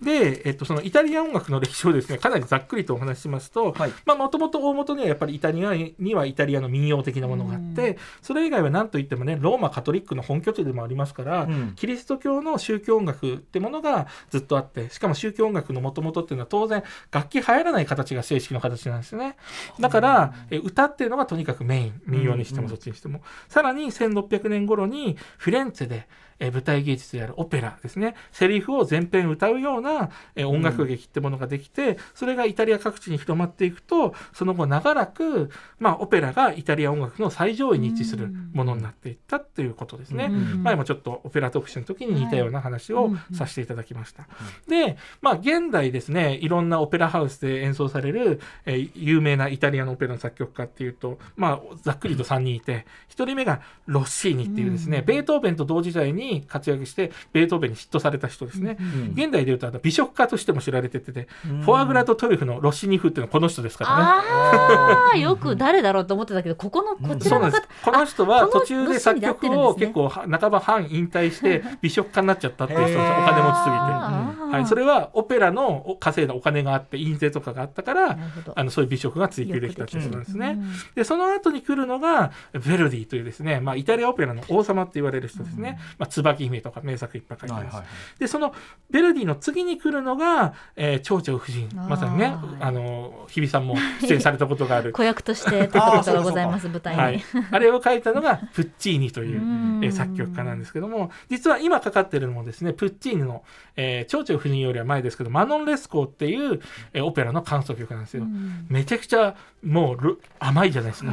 [0.03, 3.93] で、えっと、そのイタリア音楽の歴史をですねかなりざっくりとお話ししますとはい。
[4.07, 11.73] もともと大元にはやっぱりイタリアにはイタリアの民謡的なものがあってそれ以外は何といってもねローマカトリックの本拠地でもありますから、うん。
[11.75, 19.37] キリスト教の宗教音楽ってものがずっとあってしかも宗教音楽のもともとっていうのは当然楽器入らない形が正式の形なんですね
[19.81, 22.03] だからえ歌っていうのがとにかくメイン。
[22.07, 26.07] 民謡にしてもそっちにしても、さらに1600年頃にフィレンツェで
[26.39, 28.15] え舞台芸術であるオペラですね。
[28.33, 40.29] セリフを全編歌うようなえ音楽劇ってものができて、それがイタリア各地に広まっていくとその後長らく、まあ、オペラがイタリア音楽の最上位に位置するものになっていったっていうことですね。
[40.31, 43.35] うん前もちょっとオペラ特集の時に似たような話をはい。
[43.35, 44.27] させていただきました。
[44.69, 58.77] で、まあ、現代ですねいろんなオペラハウスで演奏される、えー有名なイタリアのオペラの作曲家っていうと、まあ、ざっくりと3人いて1人目がロッシーニっていうですね、ベートーベンと同時代に活躍してベートーベンに嫉妬された人ですね。
[58.81, 61.63] うん現代でいうとあの美食家としても知られてて、うん。
[61.63, 64.03] フォアグラとトリュフのロッシーニ風っていうのはこの人ですからね。
[64.05, 67.63] ああよく誰だろうと思ってたけどここのこちらの方。
[67.85, 72.99] この人は途中で作曲を結構は半ば半引退して 美食家になっちゃったっていう人です。
[72.99, 74.45] お金持ちすぎて。
[74.55, 78.19] はい、それはオペラのお稼いだお金があって印税とかがあったから
[78.55, 80.59] あのそういう美食が追求できたっていうことなんですね。
[80.59, 80.73] うん。
[80.95, 87.65] でその後に来るのがヴェルディというですね、まあ、イタリアオペラの王様って言われる人ですね、まあ、椿姫とか名作いっぱい書いてます。
[87.67, 87.85] はいはい
[88.19, 88.51] でその
[88.93, 91.69] ヴェルディの次に来るのが、えー、蝶々夫人。
[91.75, 94.93] まさにねあの日比さんも出演されたことがある。
[94.95, 99.81] 子役として出たことがございます 舞台に、はい、あれを書いたのがプッチーニという、うん。
[99.83, 103.45] えー作曲家なんですけども実は今かかってるのもですねプッチーニの
[103.77, 106.61] 「えー、蝶々夫人」よりは前ですけど「マノン・レスコー」っていう、
[106.93, 108.27] えーオペラの感想曲なんですよ。
[108.69, 111.13] めちゃくちゃもうル甘いじゃないですか。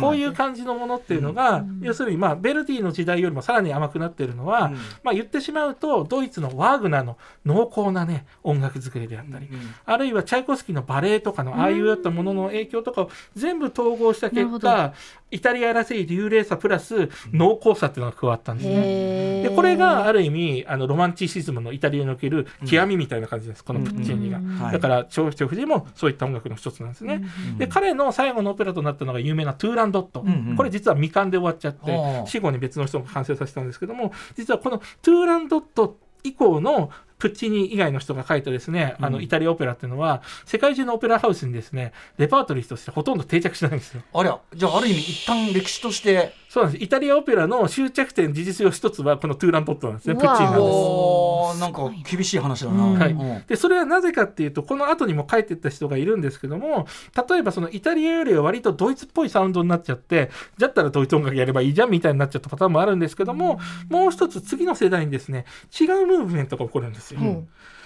[0.00, 4.74] こういう感じのものっていうのが、要するにまあベルディの時代よりもさらに甘くなってるのは、うん。
[5.02, 9.48] まあ言ってしまうとドイツのワーグナーの濃厚なね音楽作りであったり、
[9.84, 14.92] あるいはチャイコフスキーのバレエとかのああいうよったものの影響とかを全部統合した結果
[15.30, 19.42] イタリアらしい流麗さプラス濃厚さっていうのが加わったんですね。
[19.42, 24.40] でこれがある意味あのロマンチシズムのイタリアにおける極みみたいな感じです、このプッチーニが。
[24.70, 27.22] だから長吉藤もそういった音楽の一つなんですね。
[27.58, 30.56] で彼の最後のオペラとなったのが有名な「トゥーランドット」うんうん。
[30.56, 44.02] これ実は未完で終わっちゃって死後に別の人が完成させたんですけども実はこの「トゥーランドット」以降のプッチーニ以外の人が書いたですね、あのうんイタリアオペラっていうのは世界中のオペラハウスにですねレパートリーとしてほとんど定着しないんですよ。
[44.12, 46.84] ありゃじゃあある意味一旦歴史としてそうなんです。
[46.84, 50.16] イタリアオペラの終着点事実上一つはこのトゥーランドットなんですね。
[50.16, 50.60] プッチーニなんです。
[50.60, 53.12] おーなんか厳しい話だな、うんはい。
[53.12, 53.42] うん。
[53.46, 56.86] でそれはなぜかっていうとこの後にも書いてった人がいるんですけども
[57.30, 65.46] 例えばそのイタリアよりは割とドイツっぽいサウンドになっちゃってだったらドイツ音楽やればいいじゃんみたいになっちゃったパターンもあるんですけども、もう一つ次の世代にですね
[65.80, 67.20] 違うムーブメントが起こるんですよ。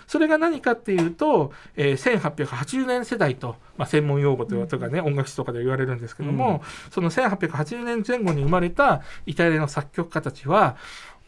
[0.07, 10.77] うんそれが何かっていうと、えー1880年世代と、まあ、専門用語ととかね、音楽史とかで言われるんですけども、その1880年前後に生まれたイタリアの作曲家たちは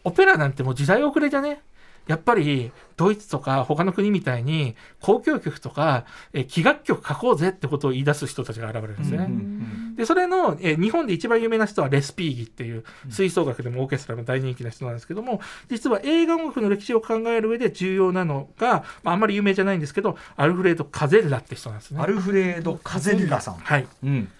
[0.05, 1.61] オペラなんてもう時代遅れじゃね？
[2.09, 9.19] やっぱりドイツとか他の国みたいに交響曲とか、えー器楽曲書こうぜってことを言い出す人たちが現れるんですね。
[9.19, 22.01] うんうんでそれの、えー日本で一番有名な人はレスピーギっていう吹奏楽でもオーケストラの大人気な人なんですけども実は映画音楽の歴史を考える上で重要なのが、まあ、あんまり有名じゃないんですけどアルフレード・カゼッラって人なんですね。
[22.01, 23.87] アルフレード・カゼッラさん、はい。
[24.05, 24.31] うん、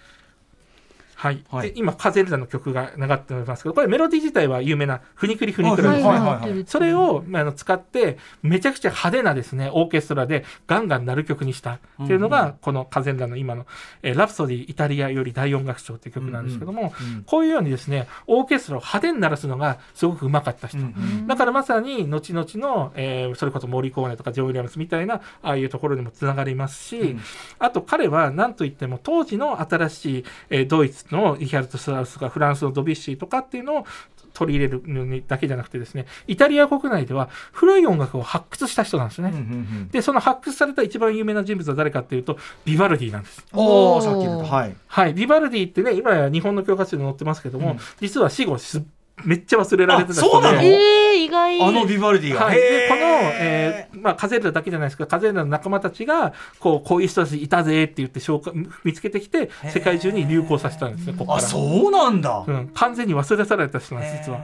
[1.19, 1.43] はい。
[1.51, 1.73] はい。
[1.73, 6.09] で今カゼッラの曲が流っておりますけどこれメロディー自体は有名な「フニクリフニクラ」ですね。
[6.09, 13.65] はいはいはいそれをまああの使ってめちゃくちゃ派手なですねオーケストラでガンガン鳴る曲にしたっていうのがこのカゼンラの今の
[14.01, 20.79] 「えーラプソディイタリアより大音楽賞」っていう曲なんですけどもうんこういうようにですねオーケストラを派手に鳴らすのがすごくうまかった人。
[20.79, 27.19] うんだからまさに後々の、えーそれこそモリコーネとかジョン・ウィリアムスみたいなああいうところにもつながりますし、うん。
[27.59, 33.85] あと彼は何といっても当時の新しい、えードイツのリヒャルト・ストラウスとかフランスのドビュッシーとかっていうのを
[34.33, 39.29] 取り入れるのだけじゃなくてですねイタリア国内では古い音楽を発掘した人なんですね。
[39.29, 43.43] うんうんでその発掘された一番有名な人物は誰かっていうとビバルディなんです。
[43.53, 44.45] おおさっき言った。
[44.45, 44.75] はい。
[44.87, 47.79] はい、ビバルディってね今や日本の教科書に載ってますけども、うん。
[47.99, 48.83] 実は死後す
[49.25, 50.27] めっちゃ忘れられてた人で。
[50.29, 50.61] あそうなの？
[50.61, 51.61] えー、意外。
[51.61, 59.69] あのビバルディが、はい、でこの、えーまあ、カゼーラだけじゃないですけどカゼーラの仲間たちがこうこういう人たちいたぜって言って紹介見つけてきてー。
[59.69, 64.39] 世界中に流行させたんですねここあそうなんだ、うん、完全に忘れ去られた人なんです実は。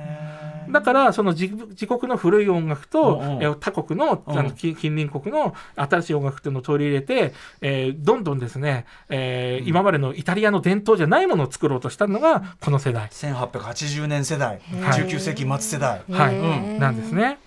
[0.70, 4.46] だからその自自国の古い音楽と、えー他国のあうん。
[4.46, 14.60] の近近隣国の新しい音楽っていうのを取り入れて、えーどんどんですね、えー今までのイタリアの伝統じゃないものを作ろうとしたのがこの世代、1880年世代。
[14.82, 15.02] はい。
[15.08, 16.80] 19世紀末世代、はい。
[16.80, 17.40] なんですね。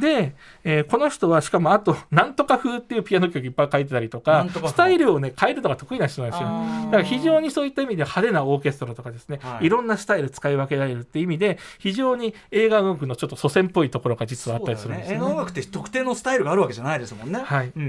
[0.00, 0.34] で、
[0.70, 6.48] えーこの人はしかもあと「なんとか風」っていうピアノ曲いっぱい書いてたりとなかスタイルをね変えるのが得意な人なんですよ。
[6.48, 9.66] だから非常にそういった意味で派手なオーケストラとかですね、はい。
[9.66, 15.20] い、ろんなスタイル使い分けられるっていう意味で非常に映画音楽のちょっと祖先っぽいところが実はあったりするんですよね。
[15.20, 17.40] ね映画音楽って特定のスタイルがあるわけじゃないですもんね。
[17.42, 17.72] はい。
[17.74, 17.86] うんう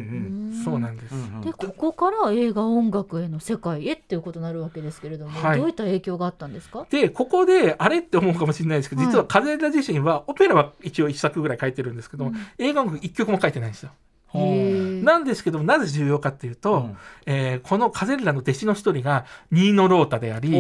[0.58, 0.64] ん。
[0.64, 1.14] そうなんです。
[1.14, 1.42] うんうん。
[1.42, 5.60] でここから映画音楽への世界へっていうことになるわけですけれども、はい。
[5.60, 6.86] どういった影響があったんですか？
[6.90, 9.12] でここであれって思うかもしれないですけど、はい。
[9.12, 12.38] 実はカゼラ自身はオペラは一応一作ぐらい書いてるんですけども、うん
[12.70, 13.92] 映画音楽一曲も書いてないんですよ。
[14.34, 16.98] なんですけどもなぜ重要かっていうと、うん。
[17.26, 20.52] えーこのカゼッラの弟子の一人がニーノ・ロータであり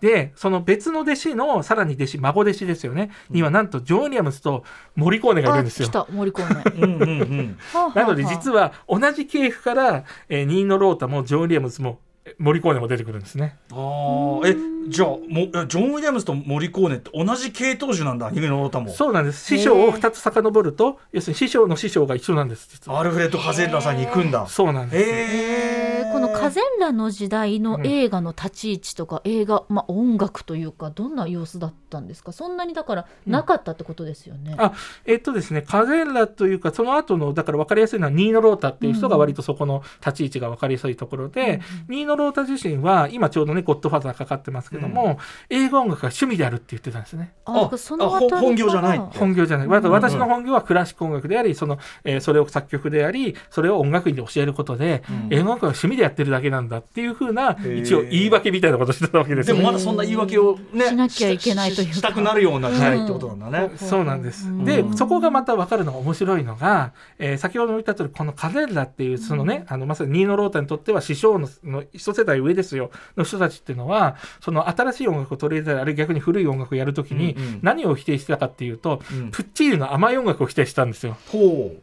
[0.00, 5.88] でその別の弟子のさらに弟子孫弟子ですよね、にはなんとジョー・ウィリアムスとモリコーネがいるんですよ。
[5.88, 5.92] あ来。
[5.92, 6.62] た森コーネ。
[6.84, 7.58] うんうんうん。
[7.94, 13.56] なので実はは同じ系譜から、えーニーノ・ロータもジョー・ウィリアムスもえモリコーネも出てくるんですね。
[13.70, 14.74] あー。
[14.74, 18.90] えじゃあもえジョン・ウィリアムスとモリコーネって同じ系統種なんだニグノロータも。
[18.92, 19.44] そうなんです。
[19.44, 22.68] 師匠を2つ遡ると要するに師匠の師匠が一緒なんです。
[22.70, 23.00] 実は。
[23.00, 24.46] アルフレッド・カゼッラさんに行くんだ。
[24.46, 25.10] そうなんです。
[25.10, 32.32] へえーこのカゼンラの時代の映画の立ち位置とか、映画、まあ、音楽というかどんな様子だったんですか？
[32.32, 34.54] そんなにだからなかったってことですよね。
[34.56, 34.72] あ
[35.04, 45.18] えっとですね、カゼンラというか、その後の、だから分かりやすいのは、ニーノ・ロータっていう人が割とそこの立ち位置が分かりやすいところで、ニーノ・ロータ自身は、今ちょうどね、ゴッドファーザーかかってますけども、
[45.50, 47.32] 映画音楽が趣味であるって言ってたんですね。
[47.44, 48.98] あだからその本業じゃない。
[48.98, 49.66] 本業じゃない。
[49.66, 55.34] わ私の本業はクラシック音楽であり、その、えーそれを作曲であり、それを音楽院で教えることで、うん。
[55.34, 57.80] 映画音楽が趣味でやってるだけなんだっていうふうなー。
[57.80, 61.94] 一応言い訳みたいなことをしてたわけですよでもまだそんな言い訳をねしなきゃいけないというか。
[61.94, 63.70] ししたくなるような時代ってことなんだね。
[63.76, 64.48] そうなんです。
[64.48, 64.64] うん。
[64.64, 81.16] で、そこがまた分かるのが面白いのが、えー先ほども言った通り、このカレッラっていう、そのね、あの、まさにニーノロータにとっては師匠のの一世代上ですよ、の人たちっていうのは、その新しい音楽を取り入れたり、あるいは逆に古い音楽をやるときに何を否定してたかっていうと、うんプッチールの甘い音楽を否定したんですよ。
[81.30, 81.82] ほう。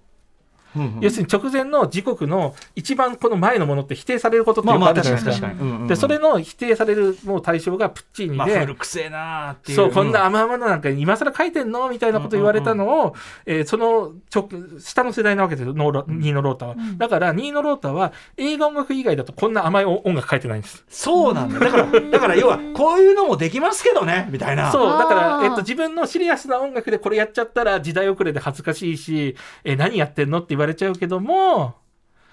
[0.75, 5.57] うんうん要するに直前の時刻の一番この前のものって否定されることってまあまあよくあるじゃ確かにないですか。
[5.57, 5.87] 確かにうんうんうん。
[5.87, 9.77] で、それの否定されるもう対象がプッチーニで、まあ古くせえなーっていう。
[9.77, 16.75] そう、こんな甘々のなんか今更書いてんのみたいなこと言われたのを、えーそのちょ下の世代なわけですよ、ノーロニーノ・ロータは。
[16.97, 20.83] だから、ニーノ・ロータは映画音楽以外だとこんな甘い音楽書いてないんです。
[20.89, 21.59] そうなんだ。
[21.59, 24.71] だから、だから要は、こういうのもできますけどね、みたいな。
[24.71, 31.75] そう、だから、えっと、自分のシリアスな音楽でこれやっちゃったら時代遅れで恥ずかしいし、えー何やってんのって言われれちゃうけども、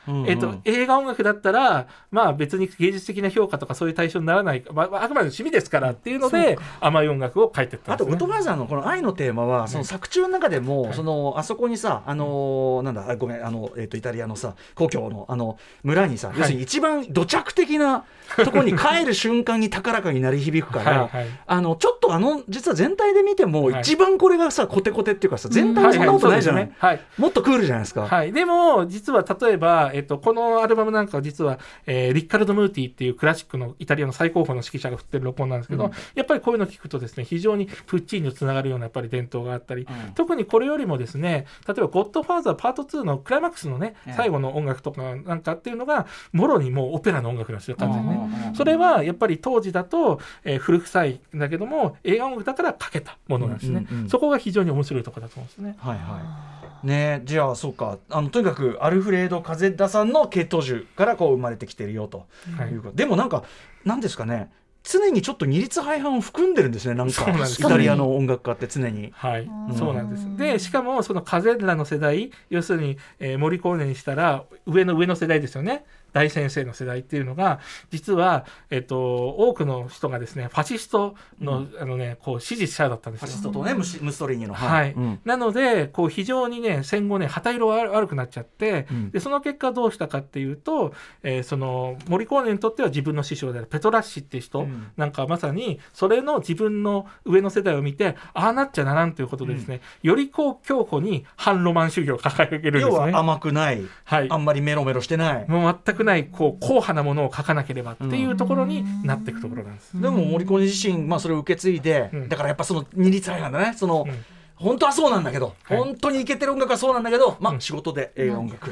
[0.09, 0.29] うんうん。
[0.29, 8.05] えっと、映画音楽だったら、まあ別に芸術的な評価とかそういう対象にならない、まあ、あくまで趣味ですからっていうので、甘い音楽を書いてったあと。
[8.05, 18.05] 音川さんのこの愛のテーマは、その作中の中でも、その、あそこにさ、あのー、なんだ、あごめん、あの、えっと、イタリアのさ、故郷の、あの、村にさ、要するに一番土着的な
[18.37, 21.27] ところに帰る瞬間に高らかに鳴り響くから、はいはい。
[21.47, 23.81] あの、ちょっとあの、実は全体で見ても、はい。
[23.81, 26.73] 一番これがさ、コテコテっていうかさ、全体はそんなことないじゃない。
[27.19, 28.09] もっとクールじゃないですか？
[28.09, 48.31] はい、でも実は例えば、えっと、このアルバムなんかは実は、えーリッカルド・ムーティっていうクラシックのイタリアの最高峰の指揮者が振ってる録音なんですけど、うんやっぱりこういうの聞くとですね非常にプッチーニとつながるようなやっぱり伝統があったり、うん特にこれよりもですね例えば「ゴッドファーザーパート2」のクライマックスのねええ最後の音楽とかなんかっていうのがもろにもうオペラの音楽なんですよ完全にね。
[48.49, 55.77] うんそれはやっぱり当時だと、えー古臭いんだけども映画音楽だから書けたものなんですね、うんうんうんそこが非常に面白いところだと思うんですね。
[55.79, 56.62] はいはい。
[56.85, 57.23] ね。
[57.25, 57.99] じゃあそうか。
[58.11, 62.27] あのとにかくアルフレード・カゼッダさんの系統樹からこう生まれてきてるよと。
[62.57, 62.71] はい。
[62.71, 63.45] いうこと、でもなんか
[63.85, 64.51] なんですかね。
[64.85, 66.95] 常にちょっと二律背反を含んでるんですね。
[66.95, 69.13] なんかイタリアの音楽家って常に。
[69.15, 69.75] はい、うん。
[69.77, 70.37] そうなんです。
[70.37, 75.85] で、しかもそのカゼッラの世代、要するに、えー、モリコーネにしたら上の上の世代ですよね。
[76.13, 83.27] 大先生の世代っていうのが実は、えっと、多くの人がですねファシストの,、あのね、こう支持者だったんですよ。
[83.29, 84.55] ファシストとねムストリーニの。
[84.55, 84.93] はい。
[84.93, 85.21] うん。
[85.25, 89.11] なのでこう非常にね戦後ね旗色が悪くなっちゃって、うん。
[89.11, 94.89] でその結果どうしたかっていうと、えーそのモリコーネにとっては自分の師匠であるペトラッシっていう人、うん。
[94.97, 102.91] なんかまさにそれの自分の上の世代を見てああなっちゃならんということでですね、よりこう強固に反ロマン主義を掲げるんですね。
[102.91, 103.83] 要は甘くない。
[104.05, 104.29] はい。
[104.31, 105.49] あんまりメロメロしてない。
[105.49, 110.01] もう全くないこう硬派なものを書かなければっていうところになっていくところなんです。
[110.01, 114.25] でも森コーネ自身、まあ、それを受け継いで、うんだからやっぱその二律背反だねその、うん
[114.63, 115.79] 本当はそうなんだけど、はい。
[115.79, 117.61] 本当にイケてる音楽はそうなんだけど、まあうん。
[117.61, 118.71] 仕事で映画音楽、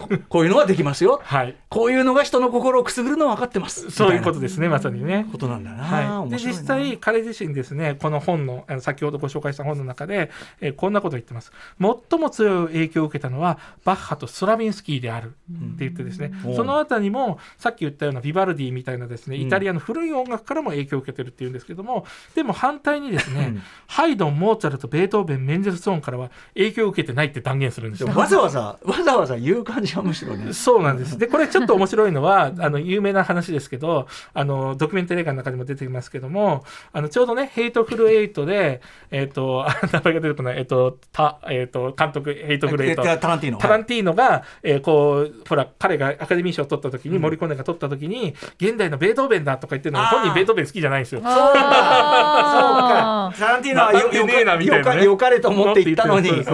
[0.00, 1.20] こ こういうのはできますよ。
[1.22, 3.90] はい、こういうのが人の心をくすぐるのは分かってます。
[3.90, 5.26] そういうことでですねまさにね。
[5.30, 11.52] ことなんだな、はい、で実際彼自身ですねこの本のあの先ほどご紹介した本の中で、えーこんなことを言ってます。
[11.80, 15.34] 最も強い影響を受けたのはバッハとストラビンスキーであるって
[15.80, 16.50] 言ってですね、う。
[16.50, 19.42] んそのあたりもさっき言ったようなビバルディみたいなですねうん。
[19.42, 23.62] イタリアの古い音楽からも影響を受けてるっていうんですけどもでも反対にですね、うん。
[23.86, 28.08] ハイドンモーツァルトベートーベンメンデルスゾーンからは影響を受けてないって断言するんですよ。
[28.14, 30.52] わざわざわざわざ言う感じはむしろね。
[30.52, 31.18] そうなんです。
[31.18, 43.02] で、これちょっと面白いのは、 あの、有名な話ですけど、あの、ドキュメンタリー映画の中にも出てきますけども、あの、ちょうどね、ヘイトフルエイトで、えっ、と、あ 名前が出てこない、えっ、と、た、えっ、と、監督、ヘイトフルエイト。
[43.02, 43.58] タタランティーノ。
[43.58, 47.22] タランティーノが、えーこう、ほら、彼がアカデミー賞を取った時に、うん。
[47.22, 51.20] モリコーネが取った時に、現代のベートーベンだとか言ってるのに、本人ベートーベン好きじゃないんですよ。
[51.24, 53.38] あー。
[53.38, 56.28] タランティーノはよわかってねえなみたいなねよかれと思って言ったのに。
[56.28, 56.44] 本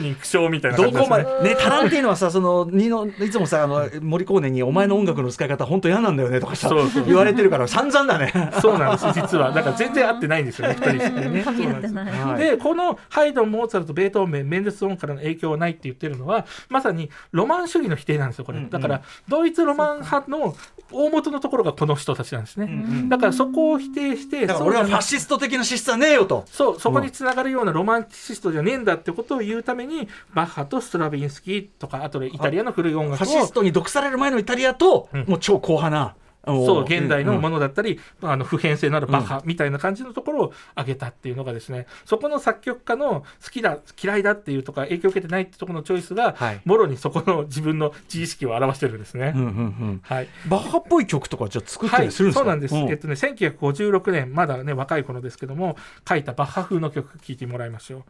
[0.00, 0.92] 人苦笑みたいなね。
[0.92, 1.24] こまで？
[1.24, 6.70] ねタランティーノはさそのニのいつもさあの森コーネにお前の音楽の使い方本当嫌なんだよねとかさ
[7.06, 8.52] 言われてるから散々だね。
[8.62, 9.52] そうなんです、実は。
[9.52, 18.64] だから全然合ってないんですよね、二人でこのハイドン、モーツァルト、ベートーベン、メンデルスゾーンからの影響はないって言ってるのはまさにロマン主義の否定なんですよ、これ。
[18.64, 20.54] だからドイツロマン派の
[20.92, 23.08] 大元のところがこの人たちなんですね。
[23.08, 26.44] だからそこを否定して、だから俺はファシスト的な資質はねえよと。
[26.46, 36.14] そうそこにつながるようなロマンチシストじゃねえんだってことを言うためにバッハとストラビンスキーとかあとでイタリアの古い音楽をファシストに毒される前のイタリアと、うんもう超硬派な。
[36.46, 46.60] そう現代のもの、のだったり、あの普遍性のあるバッハみたいな感じのところを挙げたっていうのがですねそこの作曲家の好きだ嫌いだっていうとか影響を受けてないってところのチョイスが、はい。
[46.64, 49.32] もろにそこの自分の自意識を表してるんですね。
[49.34, 55.76] うんうんうん、はい、バッハっぽい曲とかじゃあ作ったはい、りするんですか、そうなんです、うえっとね、1956年まだね若い頃ですけども
[56.08, 58.04] 書いたバッハ風の曲聴いてもらいましょう。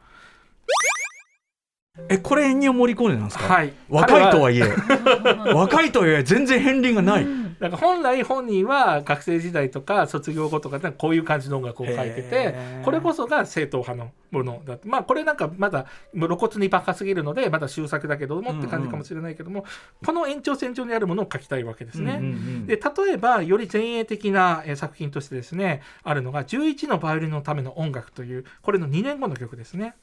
[2.08, 3.72] えこれエンニオ・モリコーネなんですか、はい。
[3.88, 4.64] 若いとはいえ。
[5.54, 7.26] 若いとはいえ全然片鱗がない、
[7.58, 19.64] だから本来本人は学生時代とか卒業後とかでこういう感じの音楽を書いててこれこそが正統派のものだまあこれなんかまだ露骨にバカすぎるのでまだ終作だけどもって感じかもしれないけども、
[20.04, 22.18] この延長線上にあるものを書きたいわけですね。
[22.20, 22.66] うんうんうん。
[22.66, 29.94] で例えばより前衛的なえー作品としてですねあるのが11のバイオリンのための音楽というこれの2年後の曲ですね。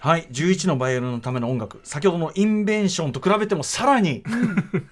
[0.00, 1.80] はい11のバイオリンのための音楽。
[1.82, 4.22] 先ほどのインベンションと比べてもさらに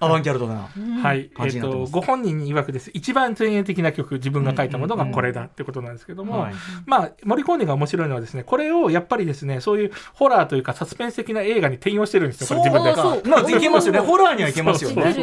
[0.01, 0.67] アバンギャルドな、
[1.01, 1.93] はい、えっ、と感じになってます。
[1.93, 2.91] ご本人に曰くです。
[2.93, 6.53] 一番前衛的な曲自分が書いたものがこれだってことなんですけども、はい。
[6.85, 13.01] まあモリコーネが面白いのはですねこれをやっぱりですねそういうホラーというかサスペンス的な映画に転用してるんですよこれ自分で。
[13.01, 13.23] そう。
[13.29, 13.99] まあいけますよね。
[13.99, 15.15] ホラーにはいけますよそうね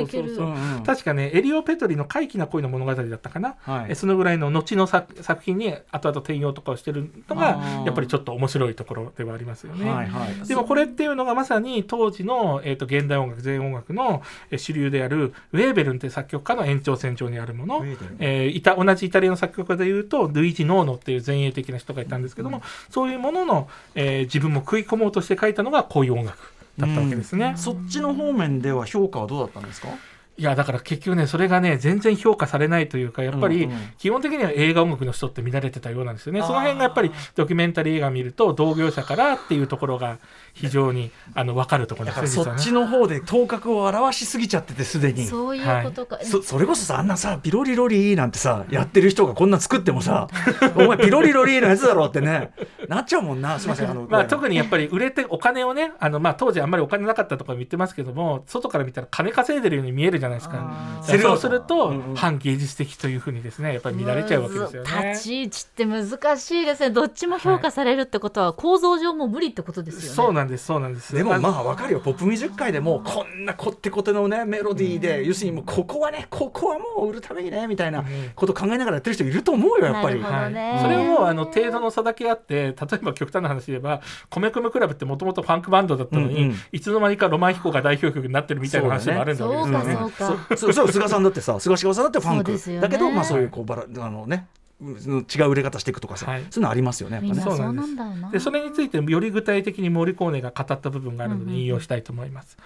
[0.87, 3.87] 確かねエリオ・ペトリの怪奇な恋の物語だったかな、はい。
[3.91, 7.85] えそのぐらいの後の作作品に後々転用とかをしてるのあがー。
[7.85, 9.91] やっぱりちょっと面白いところではありますよね。
[9.91, 10.49] はいはい。
[10.49, 17.85] でもこれっていうのがまさに当時の、えー、と現代音楽全音楽のえー主流であるウェーベルンという作曲家の延長線上にあるもの。
[18.19, 26.39] えーいた同じイタリアの作曲家でいうとルイージ・ノーノっていう前衛的な人がいたんですけども、そういうものの、えー自分も食い込もうとして書いたのがこういう音楽
[26.79, 27.55] だったわけですね。
[27.57, 29.89] そっちの方面では評価はどうだったんですか？
[30.37, 33.69] いやだから結局ねそれがね全然評価されないというかやっぱり
[33.99, 36.43] 基本的には映画音楽の人って見られてたようなんですよね。
[36.43, 40.19] その辺がやっぱりドキュメンタリー映画見ると同業者からっていうところが
[40.53, 45.25] 非常にあの分かるところだですねそっちの方で頭角を表しすぎちゃっててすでに。
[45.25, 50.29] そういうことか、そそれこそさあんなさピロリロリーなんてさ やってる人がこんな作ってもさ
[50.75, 52.51] お前ピロリロリーのやつだろってね
[52.89, 53.59] なっちゃうもんな。
[53.59, 61.01] すいませんあのまあ、特にやっぱり売れてお金をねあの、まあ、当時あんまりお金なかったとかも言ってますけども外から見たら金稼いでるように見えるじゃないですか。
[61.03, 65.11] そうすると、反芸術的というふうにですねやっぱり見られちゃうわけですよね。
[65.11, 66.91] 立ち位置って難しいですね。
[66.91, 70.17] どっちも評価されるってことは構造上もう無理ってことですよね。
[70.17, 71.15] そうなんですそうなんです。
[71.15, 72.01] でもまああわかるよ。
[72.01, 78.05] ポップミュージック界でもこんなこってこてのねメロディーで要するにもうここはねここはもう売るためにねみたいな
[78.35, 80.21] こと考えながらやってる人いると思うよやっぱり。
[80.21, 80.71] なるほどね。
[80.73, 84.01] はい、それはもうあの程度の差だけあって例えば極端な話で言えば
[84.31, 86.57] 米米クラブってもともとファンクバンドだったのに、うんうん。
[86.73, 89.95] いつの間にかロマン飛行が代表曲になってるみたいな話もあるんだわけですよね。
[89.95, 90.29] そうか。
[90.29, 92.81] そ うかそうそう菅さんだってさ菅氏川さんだってファンク。
[92.81, 94.47] だけどまあそういうこうバラあのね
[94.81, 96.41] うん違う売れ方していくとかさ、はい。
[96.51, 97.43] そういうのありますよねやっぱね。
[97.43, 98.33] そうなんです。
[98.33, 102.57] でそれについてより具体的にモリコーネが語った部分があるので引用したいと思います。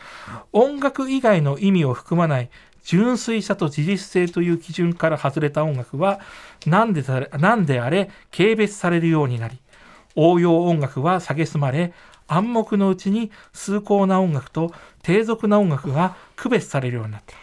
[0.53, 2.51] 音楽以外の意味を含まない
[2.85, 6.21] 純粋さと自律性という基準から外れた音楽は
[6.67, 7.05] 何で
[7.39, 9.59] 何であれ軽蔑されるようになり
[10.17, 11.93] 応用音楽は蔑まれ
[12.29, 14.73] 暗黙のうちに崇高な音楽と
[15.03, 17.35] 低俗な音楽が区別されるようになった。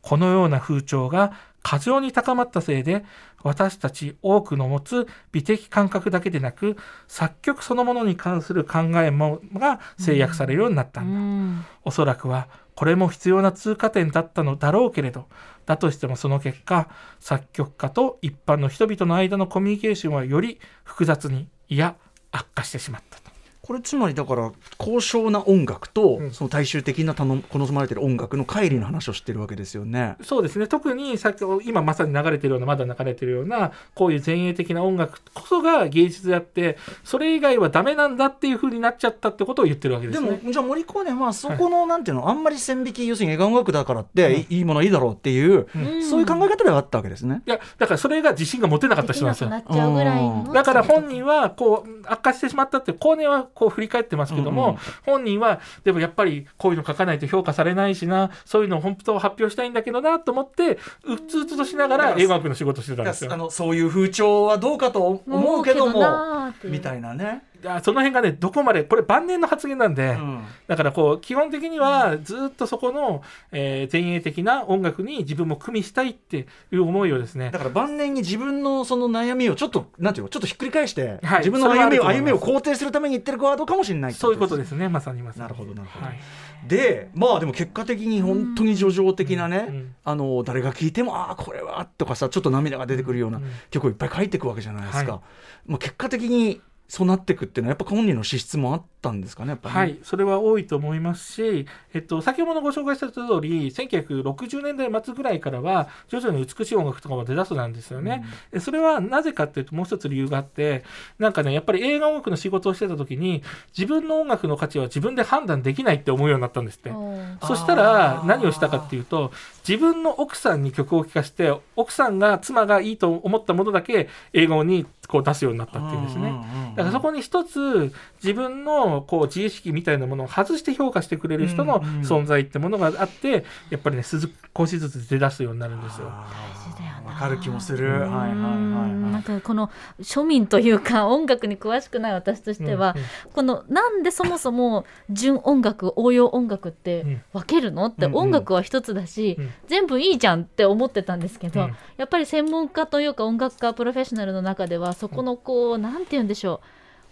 [0.00, 3.04] このような風潮が過剰に高まったせいで
[3.42, 6.76] 私たち多くの持つ美的感覚だけでなく
[7.08, 15.28] 作曲そのものに関する考えもが制約されるようになったうんだ、んおそらくはこれも必要な通過点だったのだろうけれど
[15.66, 16.88] だとしてもその結果
[17.20, 21.96] 作曲家と一般の人々の間のコミュニケーションはより複雑にいや
[22.32, 23.31] 悪化してしまったと。
[23.62, 30.16] これつまりだから高尚な音楽と、うんその大衆的な頼好まれてる音楽の乖離の話をしてるわけですよね。
[30.22, 40.40] そうですね特にさっき今まさに流れてるようなまだ流れてるようなこういう前衛的な音楽こそが芸術であってそれ以外はダメなんだっていう風になっちゃったってことを言ってるわけでですね。
[40.42, 47.42] もじゃあ森コーネはそこの、なんていうのあんまり線引き要するに映画音楽だからって、いいいものはいいだろうっていう、うんそういう考え方ではあったわけですね。
[47.46, 49.74] いやだからそれが自信が持てなかった人なんですよなくな。
[49.74, 63.36] っちゃうぐらいのだから本人はこう悪化してしまったって後年はこう振り返ってますけども、うんうん本人はでもやっぱりこういうの書かないと評価されないしなそういうのを本当は発表したいんだけどなと思ってうつうつとしながら映画学の仕事してたんですよあ。
[63.36, 67.44] のそういう風潮はどうかと思うけどもみたいなね。
[67.82, 70.44] その辺がねどこまでこれ晩年の発言なんで、うん。
[70.66, 85.42] だからこう基本的にはずっとそこの、えー前衛的な音楽に自分も組みしたいっていう思いをですねだから晩年に自分のその悩みをちょっとなんていうのちょっとひっくり返して、はい自分の歩みを歩みを肯定するために言ってるワードかもしれないそういうことでですねまさにまさに。
[85.42, 86.06] なるほどなるほど。
[86.06, 86.18] はい。
[86.66, 95.20] でまあでも結果的に本当に叙情的なね、うんあの誰が聴いてもああこれはとかさちょっと涙が出てくるようなうん曲をいっぱい書いていくわけじゃないですか、は
[95.66, 96.60] まあ、結果的に
[96.92, 108.24] そうなってくっていうのはやっぱ本人の資質もあったんですかねやっぱりね、はい、それは多いと思いますし、えっと、先ほどご紹介した通り1960年代末ぐらいからは徐々に美しい音楽とかも出だすなんですよね。
[108.52, 110.84] でそれはなぜかっていうともう一つ理由があって
[111.18, 113.42] なんかねやっぱり映画音楽の仕事をしてた時に
[113.76, 116.90] 自分の音楽の価値は自分で判断できないって思うようになったんですって。
[116.90, 119.32] うんそしたら何をしたかっていうと
[119.66, 126.32] 自分の奥さんに曲を聴かせて奥さんが妻がいいと思ったものだけ映画にこう出すようになったっていうんですね。
[126.76, 127.92] だからそこに一つ
[128.22, 132.00] 自分ののこう自意識みたいなものを外して評価してくれる人のうんうん。
[132.02, 136.06] 存在ってものがあってやっぱりね少しずつ出だすようになるんですよ。
[136.06, 137.12] 大事だよな。
[137.12, 137.90] わかる気もする。
[137.92, 139.22] はいはいはいうんなんはい。
[139.22, 139.70] かこの
[140.00, 143.06] 庶民というか音楽に詳しくない私としては、うんうん。
[143.32, 147.22] このなんでそもそも純音楽応用音楽ってうん。
[147.32, 148.18] 分けるのって、うんうん。
[148.18, 149.50] 音楽は一つだし、うん。
[149.66, 151.76] 全部いいじゃんって思ってたんですけど、うん。
[151.96, 156.60] やっぱり専門家というか音楽家プロフェッショナルの中ではそこのこう、なんて言うんでしょ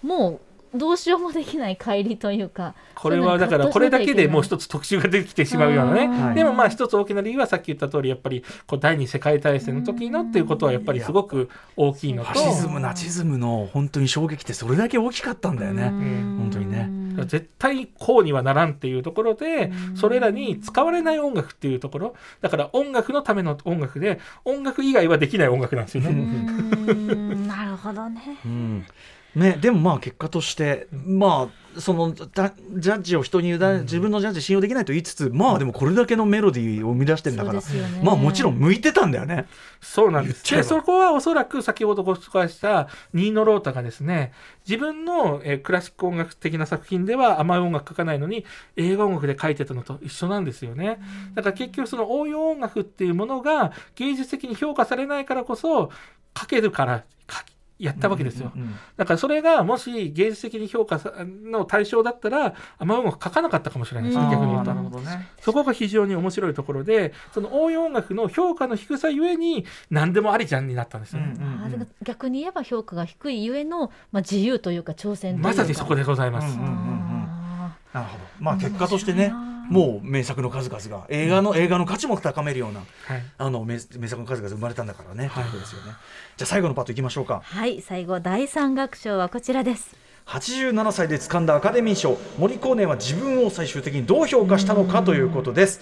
[0.02, 0.06] う。
[0.06, 0.40] もう
[0.74, 6.34] どうしようもできない乖離というかこれはだからこれだけでもう一つ特集ができてしまうようなね、はい。
[6.34, 12.30] でもまあ一つ大きな理由はさっき言った通りやっぱりこう第二次世界大戦の時のっていうことはやっぱりすごく大きいのと。
[12.30, 15.84] ファシズムナチズムの本当に衝撃ってそれだけ大きかったんだよね。
[15.84, 16.36] うん。
[16.38, 17.00] 本当にね。
[17.26, 22.14] 絶対こうにはならんっていうところでそれらに使われない音楽っていうところ。
[22.40, 26.12] だから音楽のための音楽で音楽以外はできない音楽なんですようね。
[26.12, 27.46] ん。
[27.48, 28.38] なるほどね。
[28.44, 28.86] うん
[29.34, 37.60] ね、でもまあ結果として、まあ、そのだジャッジを人に委ね自分のジャッジ信用できないと言いつつ、まあでもこれだけのメロディーを生み出してんだから、
[38.02, 39.46] まあもちろん向いてたんだよね。
[39.80, 40.42] そうなんです。
[40.52, 44.32] で、そこはおそらく先ほどご紹介したニーノ・ロータがですね、
[44.66, 48.44] 自分の、えークラシック音楽的な作品では甘い音楽書かないのに
[48.76, 50.98] 映画音楽で書いてたのと一緒なんですよね。
[51.34, 55.90] だから結局その応用音楽っていうものが芸術的に評価されないからこそ
[56.36, 57.49] 書けるから書き
[57.80, 58.52] やったわけですよ。
[58.54, 65.28] うんだからそれがもし芸術的に評価さの対象だったら甘い音楽書かなかったかもしれないですね、うん逆に言うとね。
[65.40, 71.34] そこが非常に面白いところで、その応用音楽の評価の低さゆえに何でもありじゃんになったんですよね。
[71.40, 76.58] あーだから逆に言えば評価が低いゆえの、まあ、自由というか挑戦というかまさにそこでございます。
[76.58, 77.00] うんうんうんうん
[77.62, 78.24] あなるほど。
[78.38, 79.32] まあ結果としてね、
[79.70, 82.84] もう名作の数々が映画の映画の価値も高めるようなは
[83.16, 85.28] いあの名名作の数々生まれたんだからね。
[85.28, 85.92] はいですよね。
[86.36, 87.42] じゃあ最後のパートいきましょうか。
[87.44, 89.96] ーはい最後第三楽章はこちらです
[90.26, 95.80] 87歳で掴んだアカデミー賞森光年は自分を最終的にどう評価したのかということです。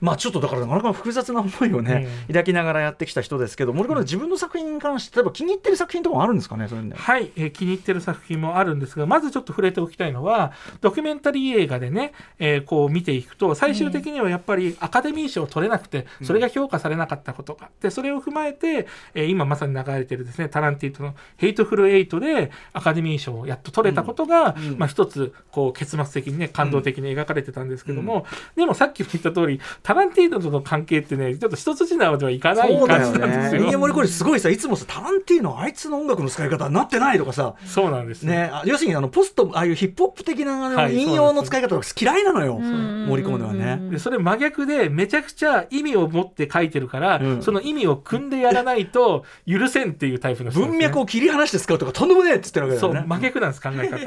[0.00, 2.26] まあちょっとだからなかなか複雑な思いをね、うん。
[2.28, 17.68] 抱きながらやってきた人ですけどモリコーネは自分の作品に関して例えば気に入ってる作品とかもあるんですかねそういうはい、えー気に入ってる作品もあるんですが、まずちょっと触れておきたいのは、ドキュメンタリー映画でね、えーこう見ていくと、最終的にはやっぱりアカデミー賞を取れなくて、それが評価されなかったことが。
[17.80, 24.68] で、それを踏まえて、えー今まさに流れてるですね、タランティーノのヘイトフルエイトでアカデミー賞をやっと取れたことが、うん。
[24.68, 24.78] うん。
[24.78, 28.26] まあ一つ、こう結末的にね、感動的に描かれてたんですけども、
[28.56, 33.26] でもさっきも言った通り、タランティートとの関係ってね、ちょっと一筋縄ではいかない感じよね。
[33.26, 33.62] なんですよ。
[33.62, 37.56] 人間森光年すごいさいつもさタランティーノあいつの音楽の使い方になってないとかさ。
[37.66, 38.30] そうなんですよ。
[38.30, 43.06] ね、あ要するにあのポストああいうヒップホップ的なはい引用の使い方が嫌いなのよ、うん。
[43.08, 43.90] 森光年はね。
[43.90, 47.42] でそれ真逆でめちゃくちゃ意味を持って書いてるから、うん。
[47.42, 50.56] その意味を組んでやらないと許せんっていうタイプのね。
[50.56, 53.06] 文脈を切り離して使うとかとんでもねえって言ってるわけだそうよね。
[53.08, 53.98] 真逆なんです考え方。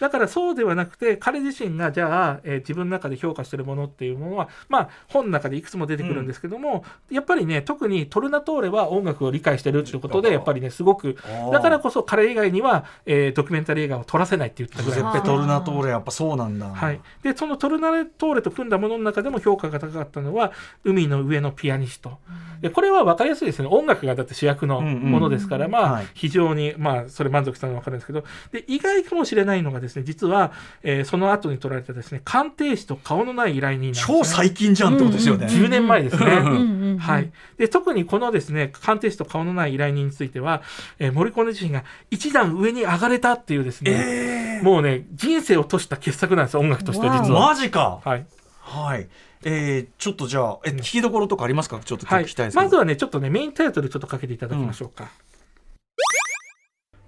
[0.00, 11.16] だからそうではなくて彼自身がじゃあ、えー自分の中で評価してるものっていうものはまあ本の中でいくつも出てくるんですけども、やっぱりね特にトルナトーレは音楽を理解してるっていうことでやっぱりねすごく
[11.50, 16.68] だからこそ彼以外には、えードキュメンタリー映画を撮らせないって言ってたぐらいッペ・トルナトーレやっぱそうなんだ。
[16.68, 20.52] はい、でそのトルナトーレと組んだものの中でも評価が高かったのは
[20.84, 22.18] 「海の上のピアニスト」
[22.60, 23.68] でこれは分かりやすいですね。
[23.70, 26.06] 音楽がだって主役のものですから、まあ、はい。
[26.14, 28.24] 非常に、まあ、それ満足したのは分かるんですけど。
[28.52, 34.18] で意外かもしれないのがですね実は、えーその後に撮られたですね「鑑定士と顔のない依頼人」なんですね。
[34.18, 35.46] 超最近じゃんってことですよね。
[35.46, 36.26] 10年前ですね。
[36.26, 40.62] うんうんうんはい、で特にこのですね鑑定士と顔のない依頼人については、
[40.98, 47.48] えー、森コネ自身が一段上に上がれたっていうですね、もうね人生を閉した傑作なんですよ音楽として実は。
[47.48, 48.00] マジか。
[48.04, 48.26] はい
[48.60, 49.08] はい。
[49.44, 51.80] えー、ちょっとじゃあ、え、聞きどころとかありますか？
[51.84, 55.08] ちょっとはい聞きたいですけどまずはねちょっとねメインタイトルちょっとかけていただきましょうか。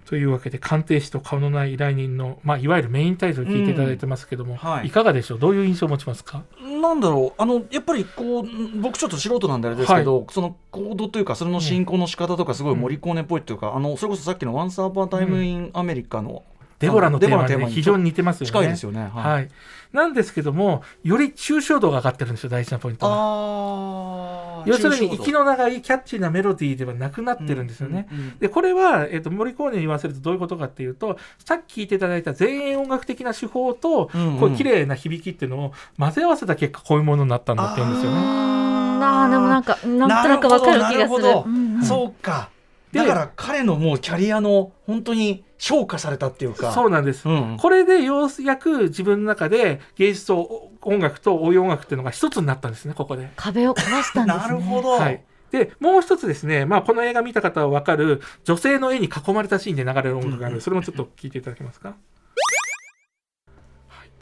[0.05, 4.87] というわけで鑑定士と顔のない依頼人の、まあ、いわゆるメインタイトル聞いていただいてますけども、んはい。
[4.87, 5.39] い、かがでしょう？
[5.39, 6.43] どういう印象を持ちますか？
[6.61, 7.41] なんだろう。
[7.41, 8.45] あのやっぱりこう
[8.79, 16.43] 僕ちょっと素人なんであれですけど、そのコードというかそれの進行の仕方とかすごい森コーネっぽいというか、あのそれこそさっきの「ワンサーバータイムインアメリカの」
[16.79, 18.47] デボラのテーマに、ね、デボラの非常に似てますよね。
[18.47, 19.09] 近いですよね。
[19.13, 19.49] はい、
[19.93, 23.11] なんですけどもより抽象度が上がってるんですよ大事なポイントは。
[23.13, 28.07] あ要するに息のの長いキャッチーなメロディーではなくなってるんですよね。
[28.11, 38.17] うんうんでこれは、えっと森コーネに言わせるとどういうことかっていうとさっき聞いていただいた前衛音楽的な手法と、うんうんこう綺麗な響きっていうのを混ぜ合わせた結果こういうものになったんだって言うんですよね。
[38.17, 40.99] あーでもなんかなんとなくわかる気がする。
[40.99, 42.49] なほどうんうんそうか。
[42.95, 46.71] でだから彼のもうキャリアの本当に昇華されたっていうか。
[46.71, 47.27] そうなんです。
[47.27, 53.31] うんこれでようやく自分の中で芸術と音楽と応用音楽っていうのが一つになったんですねここで。
[53.35, 54.43] 壁を壊したんですね。
[54.43, 54.89] なるほど。
[54.91, 55.23] はい。
[55.51, 60.59] で、もう一つですね、まあ、この映画見た方はわかる、女性の絵に囲まれたシーンで流れる音楽がある。
[60.59, 61.95] それもちょっと聞いていただけますか？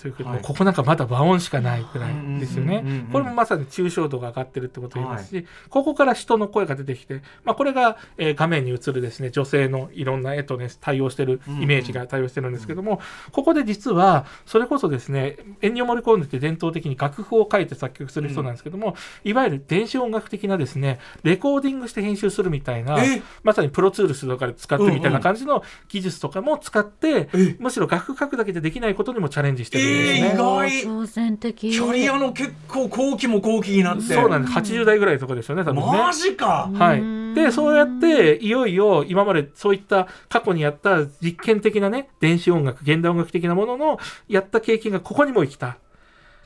[0.03, 0.43] ということで、はい。
[0.43, 3.05] ここなんかまだ和音しかないくらいですよねうんうんうんうん。
[3.07, 12.99] これもまさに抽象度が上がってるってことを言いますし、ここから人の声が出てきて、まあ、これが、えー画面に映るですね女性のいろんな絵とね対応してるイメージが対応してるんですけども、
[13.31, 23.21] ここで実はそれこそですねエンニオ・モリコーネって伝統的に楽譜を書いて作曲する人なんですけども、いわゆる電子音楽的なですねレコーディングして編集するみたいなえ？
[23.43, 27.29] まさにプロツールスとかで使ってみたいな感じの技術とかも使って、
[27.59, 30.69] むしろ楽譜書くだけでできないことにもチャレンジしてる意外。
[30.83, 31.53] 挑戦的。
[31.53, 34.13] キャリアの結構後期も後期になって。
[34.13, 34.53] そうなんです。
[34.53, 35.97] 80代ぐらいとかですよね多分ね。
[35.97, 45.77] マジか、はい、でそうやっていよいよ今までそういった過去にやった実験的なね電子音楽現代音楽的なもののやった経験がここにも生きた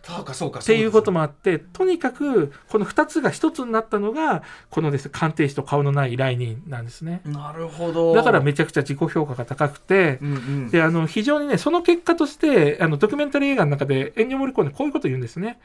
[0.07, 0.59] そうかそうか。
[0.59, 7.21] っていうことももあってとにかくこの2つが1つになったのがこのですね鑑定士と顔のない依頼人なんですね。
[7.25, 8.13] なるほど。
[8.13, 10.69] だからめちゃくちゃ自己評価が高くてうんうん。
[10.69, 15.59] であの非常にねその結果としてあのドキュメンタリー映画の中でエンニオ・モリコーネこういうことを言うんですね、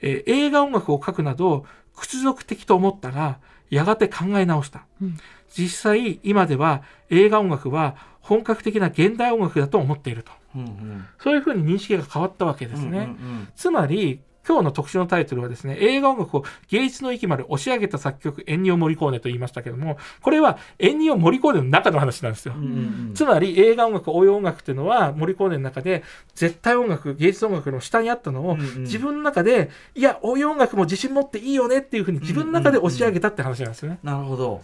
[0.00, 1.66] えー映画音楽を書くなど
[1.96, 3.38] 屈辱的と思ったが
[3.70, 5.18] やがて考え直した、うん。
[5.52, 10.32] 実際今では映画音楽は本格的な現代音楽だと思っていると。
[10.56, 11.06] うんうん。
[11.18, 22.72] そういうふうに認識が変わったわけですね、うんうんつまり今日の特集のタイトルはですね映画音楽を芸術の域まで押し上げた作曲エンニオ・モリコーネと言いましたけどもこれはエンニオ・モリコーネの中の話なんですよ、うんうんう
[23.12, 23.14] ん。
[23.14, 26.04] つまり映画音楽応用音楽っていうのは森コーネの中で
[26.34, 28.82] 絶対音楽芸術音楽の下にあったのを、うんうん。
[28.82, 33.98] 自分の中でいや応用音楽も自信持っていいよねっていうふうに自分の中で押し上げたって話なんですよね。
[34.02, 34.62] なるほど。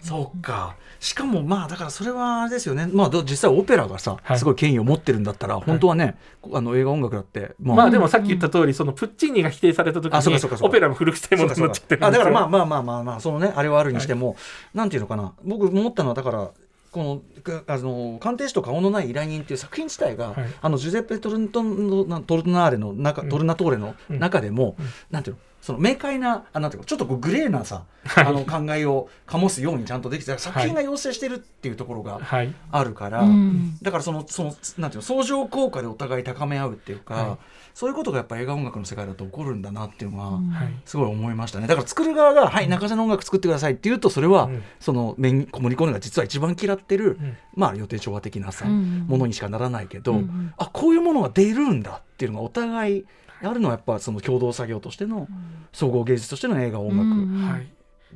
[0.00, 0.74] そうか。
[1.00, 2.88] しかもまあだからそれはあれですよね。
[2.92, 4.38] まあど実際オペラがさ、はい。
[4.38, 6.16] すごい権威を持ってるんだったら、本当はね、
[6.52, 14.36] あの映画音楽だって、ままあでもさっき言った通り、そのプッチーニが否定された時にオペラも古臭いものになっちゃってるあだからまあまあまあまあまあそのねあれはあるにしても、
[14.74, 15.34] なんていうのかな。
[15.44, 16.50] 僕思ったのはだから
[16.90, 20.36] このくあの鑑定士と顔のない依頼人っていう作品自体が、はい。
[20.60, 23.28] あのジュゼッペ・トルントのなトルナーレの中、うん。
[23.28, 24.86] トルナトーレのうん中でも、うん。
[25.10, 28.24] なんていうのその明快なあなんていうのちょっとこうグレーなさ、はい。
[28.26, 32.54] あの考えを醸すようにちゃんとできて作品が要請してるっていうところがはい。
[32.70, 33.76] あるから、うん。
[33.82, 37.38] だからそのそのなんていうの相乗効果でお互い高め合うっていうか、はい
[37.78, 40.74] そういうことがやっぱ映画音楽の世界だと起こるんだなっていうのは、はい。
[40.84, 41.68] すごい思いましたね。
[41.68, 44.64] だから作る側が「はい中瀬の音楽作ってください」って言うとそれは、うん。
[44.80, 47.36] そのメインコモリコーネが実は一番嫌ってる、うん。
[47.54, 49.06] まあ予定調和的なさ、うん。
[49.06, 50.22] ものにしかならないけど、
[50.56, 53.04] あこういうものが出るんだっていうのがお互い
[53.42, 55.28] やるのはやっぱその共同作業としての
[55.72, 57.70] 総合芸術としての映画音楽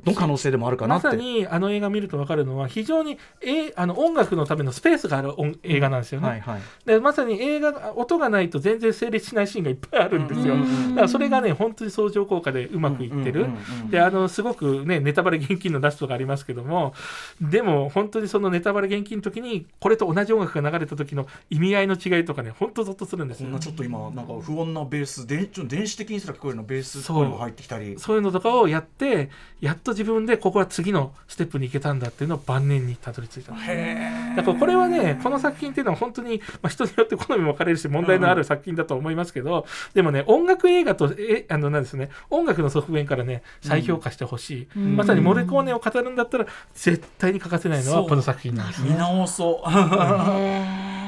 [0.05, 1.07] の可能性でもあるかなって。
[1.07, 6.27] まさにあの映画見ると分かるのは非常にえあの音楽のためのスペースがある音映画なんですよね。
[6.27, 10.55] はいはいでまさに映画が音がないと全然成立しないシーンがいっぱいあるんですよ。
[10.55, 13.41] うんだからそれがね本当に相乗効果でうまくいってる。
[13.41, 16.93] うんうんうんうんであのすごくねネタバレ厳禁のラストがありますけども
[17.41, 29.29] でも本当にそのネタバレ厳禁の時にこれと同じ音楽が流れた時の意味合いの違いとかね本当ゾッとするんですよこんなちょっと今なんか不穏なベースでちょっと電子的にすら聞こえるのベースそう声が入ってきたりそういうのとかをやって
[29.61, 33.53] やっと自分でここは次のステップに行けたんだっていうのを晩年にたどり着いた。
[33.53, 44.95] へだからこれはねこの作品っていうのは本当に、まあ、人によって好みも分かれるし問題のある作品だと思いますけど、でもね音楽映画とえあのなんですね音楽の側面からね再評価してほしい、うん。
[44.95, 49.69] まさにモルコーネを語るんだったら絶対に欠かせないのはこの作品なんです見直そう。
[49.69, 49.73] へ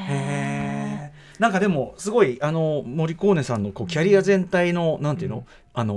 [0.08, 1.40] へー。
[1.40, 5.94] なんかでもすごいあのモリコーネさんのこうキャリア全体のなんていうの、あの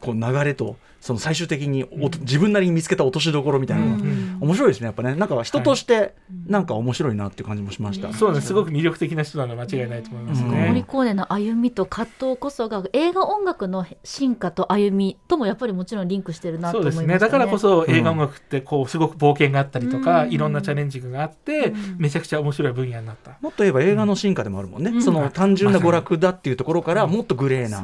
[0.08, 1.86] う流れとその最終的に
[2.20, 3.96] 自分なりに見つけた落としどころみたいなの。
[3.96, 4.38] が、うん。
[4.40, 5.14] 面白いですねやっぱね。
[5.14, 6.14] なんか人として
[6.46, 8.12] なんか面白いなっていう感じもしました。
[8.12, 10.84] そうなんですすごく魅力的な人なのは間違いないと思いますね。
[10.86, 17.30] コーネの歩みと葛藤こそが映画音楽の進化と歩みともやっぱりもちろんリンクしてるなとそうですね思いましたね。
[17.32, 21.96] だからこそ映画音楽ってこうすごく冒険があったりとか、うんいろんなチャレンジがあって、うん。
[21.98, 23.32] めちゃくちゃ面白い分野になった。
[23.40, 25.02] もっと言えば映画の進化でもあるもんね、うん。
[25.02, 27.82] その単純な娯楽だっていうところからもっとグレーな、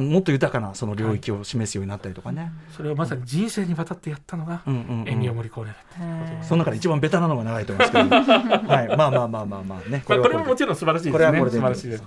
[0.00, 2.33] もっと豊かなその領域を示すようになったりとかね。
[2.76, 6.04] それをまさに人生にわたってやったのが、うんうんうんエンニオ・モリコーネだった。
[6.04, 8.16] へーその中で一番ベタなのが長いと思いますけど、
[8.72, 10.02] はい、まあまあまあまあまあね。
[10.08, 11.12] まあ、これはももちろん素晴らしいですね。
[11.12, 12.02] これはこれで素晴らしいです。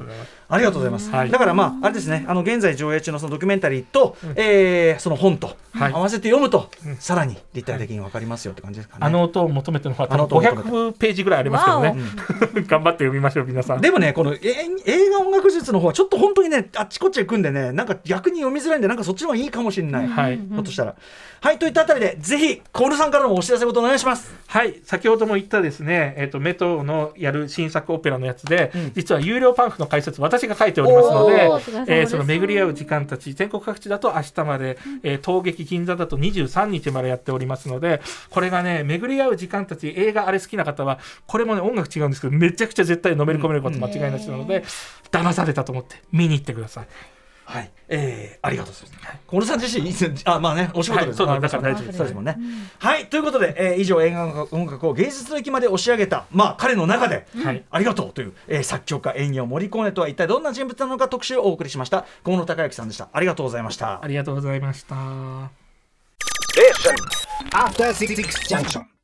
[0.50, 1.10] ありがとうございます。
[1.12, 9.06] はいだからまああれですね、あの現在上映中のそのドキュメンタリーと、うんえーその本とはい合わせて読むと、うんさらに立体的にわかりますよって感じですかね。
[9.06, 11.96] あの音を求めての方はあの音を求めて500ページぐらいありますけどねわ。
[12.68, 13.82] 頑張って読みましょう、皆さん。
[13.82, 14.40] でもね、このえ
[14.86, 20.38] 映画音楽術の方はちょっと本当にね、あっちこっち行くんでね、なんか逆に読みづらいんでなんかそっちの方がいいかもしれない、はい。
[20.38, 20.96] ひょっとしたら。
[21.42, 21.60] はい。
[21.60, 24.34] といったあたりでぜひ小室さんからもお知らせことお願いします。
[24.48, 28.92] はい、先ほども言ったですね、えっ、と、メトのやる新作オペラのやつで、うん。
[28.96, 31.50] 実は有料パンフの解説、私が書いておりますので
[31.88, 44.64] えーその巡り合う時間たち、全国各地だと明日まで、えー東劇銀座だと23日までやっておりますので、これがね、巡り合う時間たち、映画あれ好きな方は、これもね、音楽違うんですけど、めちゃくちゃ絶対のめり込めること間違いなしなので、
[45.12, 47.17] 騙されたと思って見に行ってください。
[47.50, 49.20] はい、えー、ありがとうございます。
[49.26, 52.38] 小室さん自身、あ、まあね、お仕事です、はいそうだから大丈夫ですそうですもんね。
[52.80, 62.06] はい、ということで、えー、以上、映画音楽を芸術の域まで押し上げた、まあ、彼の中で、はいありがとうという、えー、作曲家、演技を盛り込んでとは一体どんな人物なのか特集をお送りしました。
[62.26, 63.08] 小室孝之さんでした。
[63.14, 64.08] ありがとうございましたあ。
[64.08, 64.96] りがとうございました。
[67.54, 68.16] After Six
[68.50, 68.97] Junction.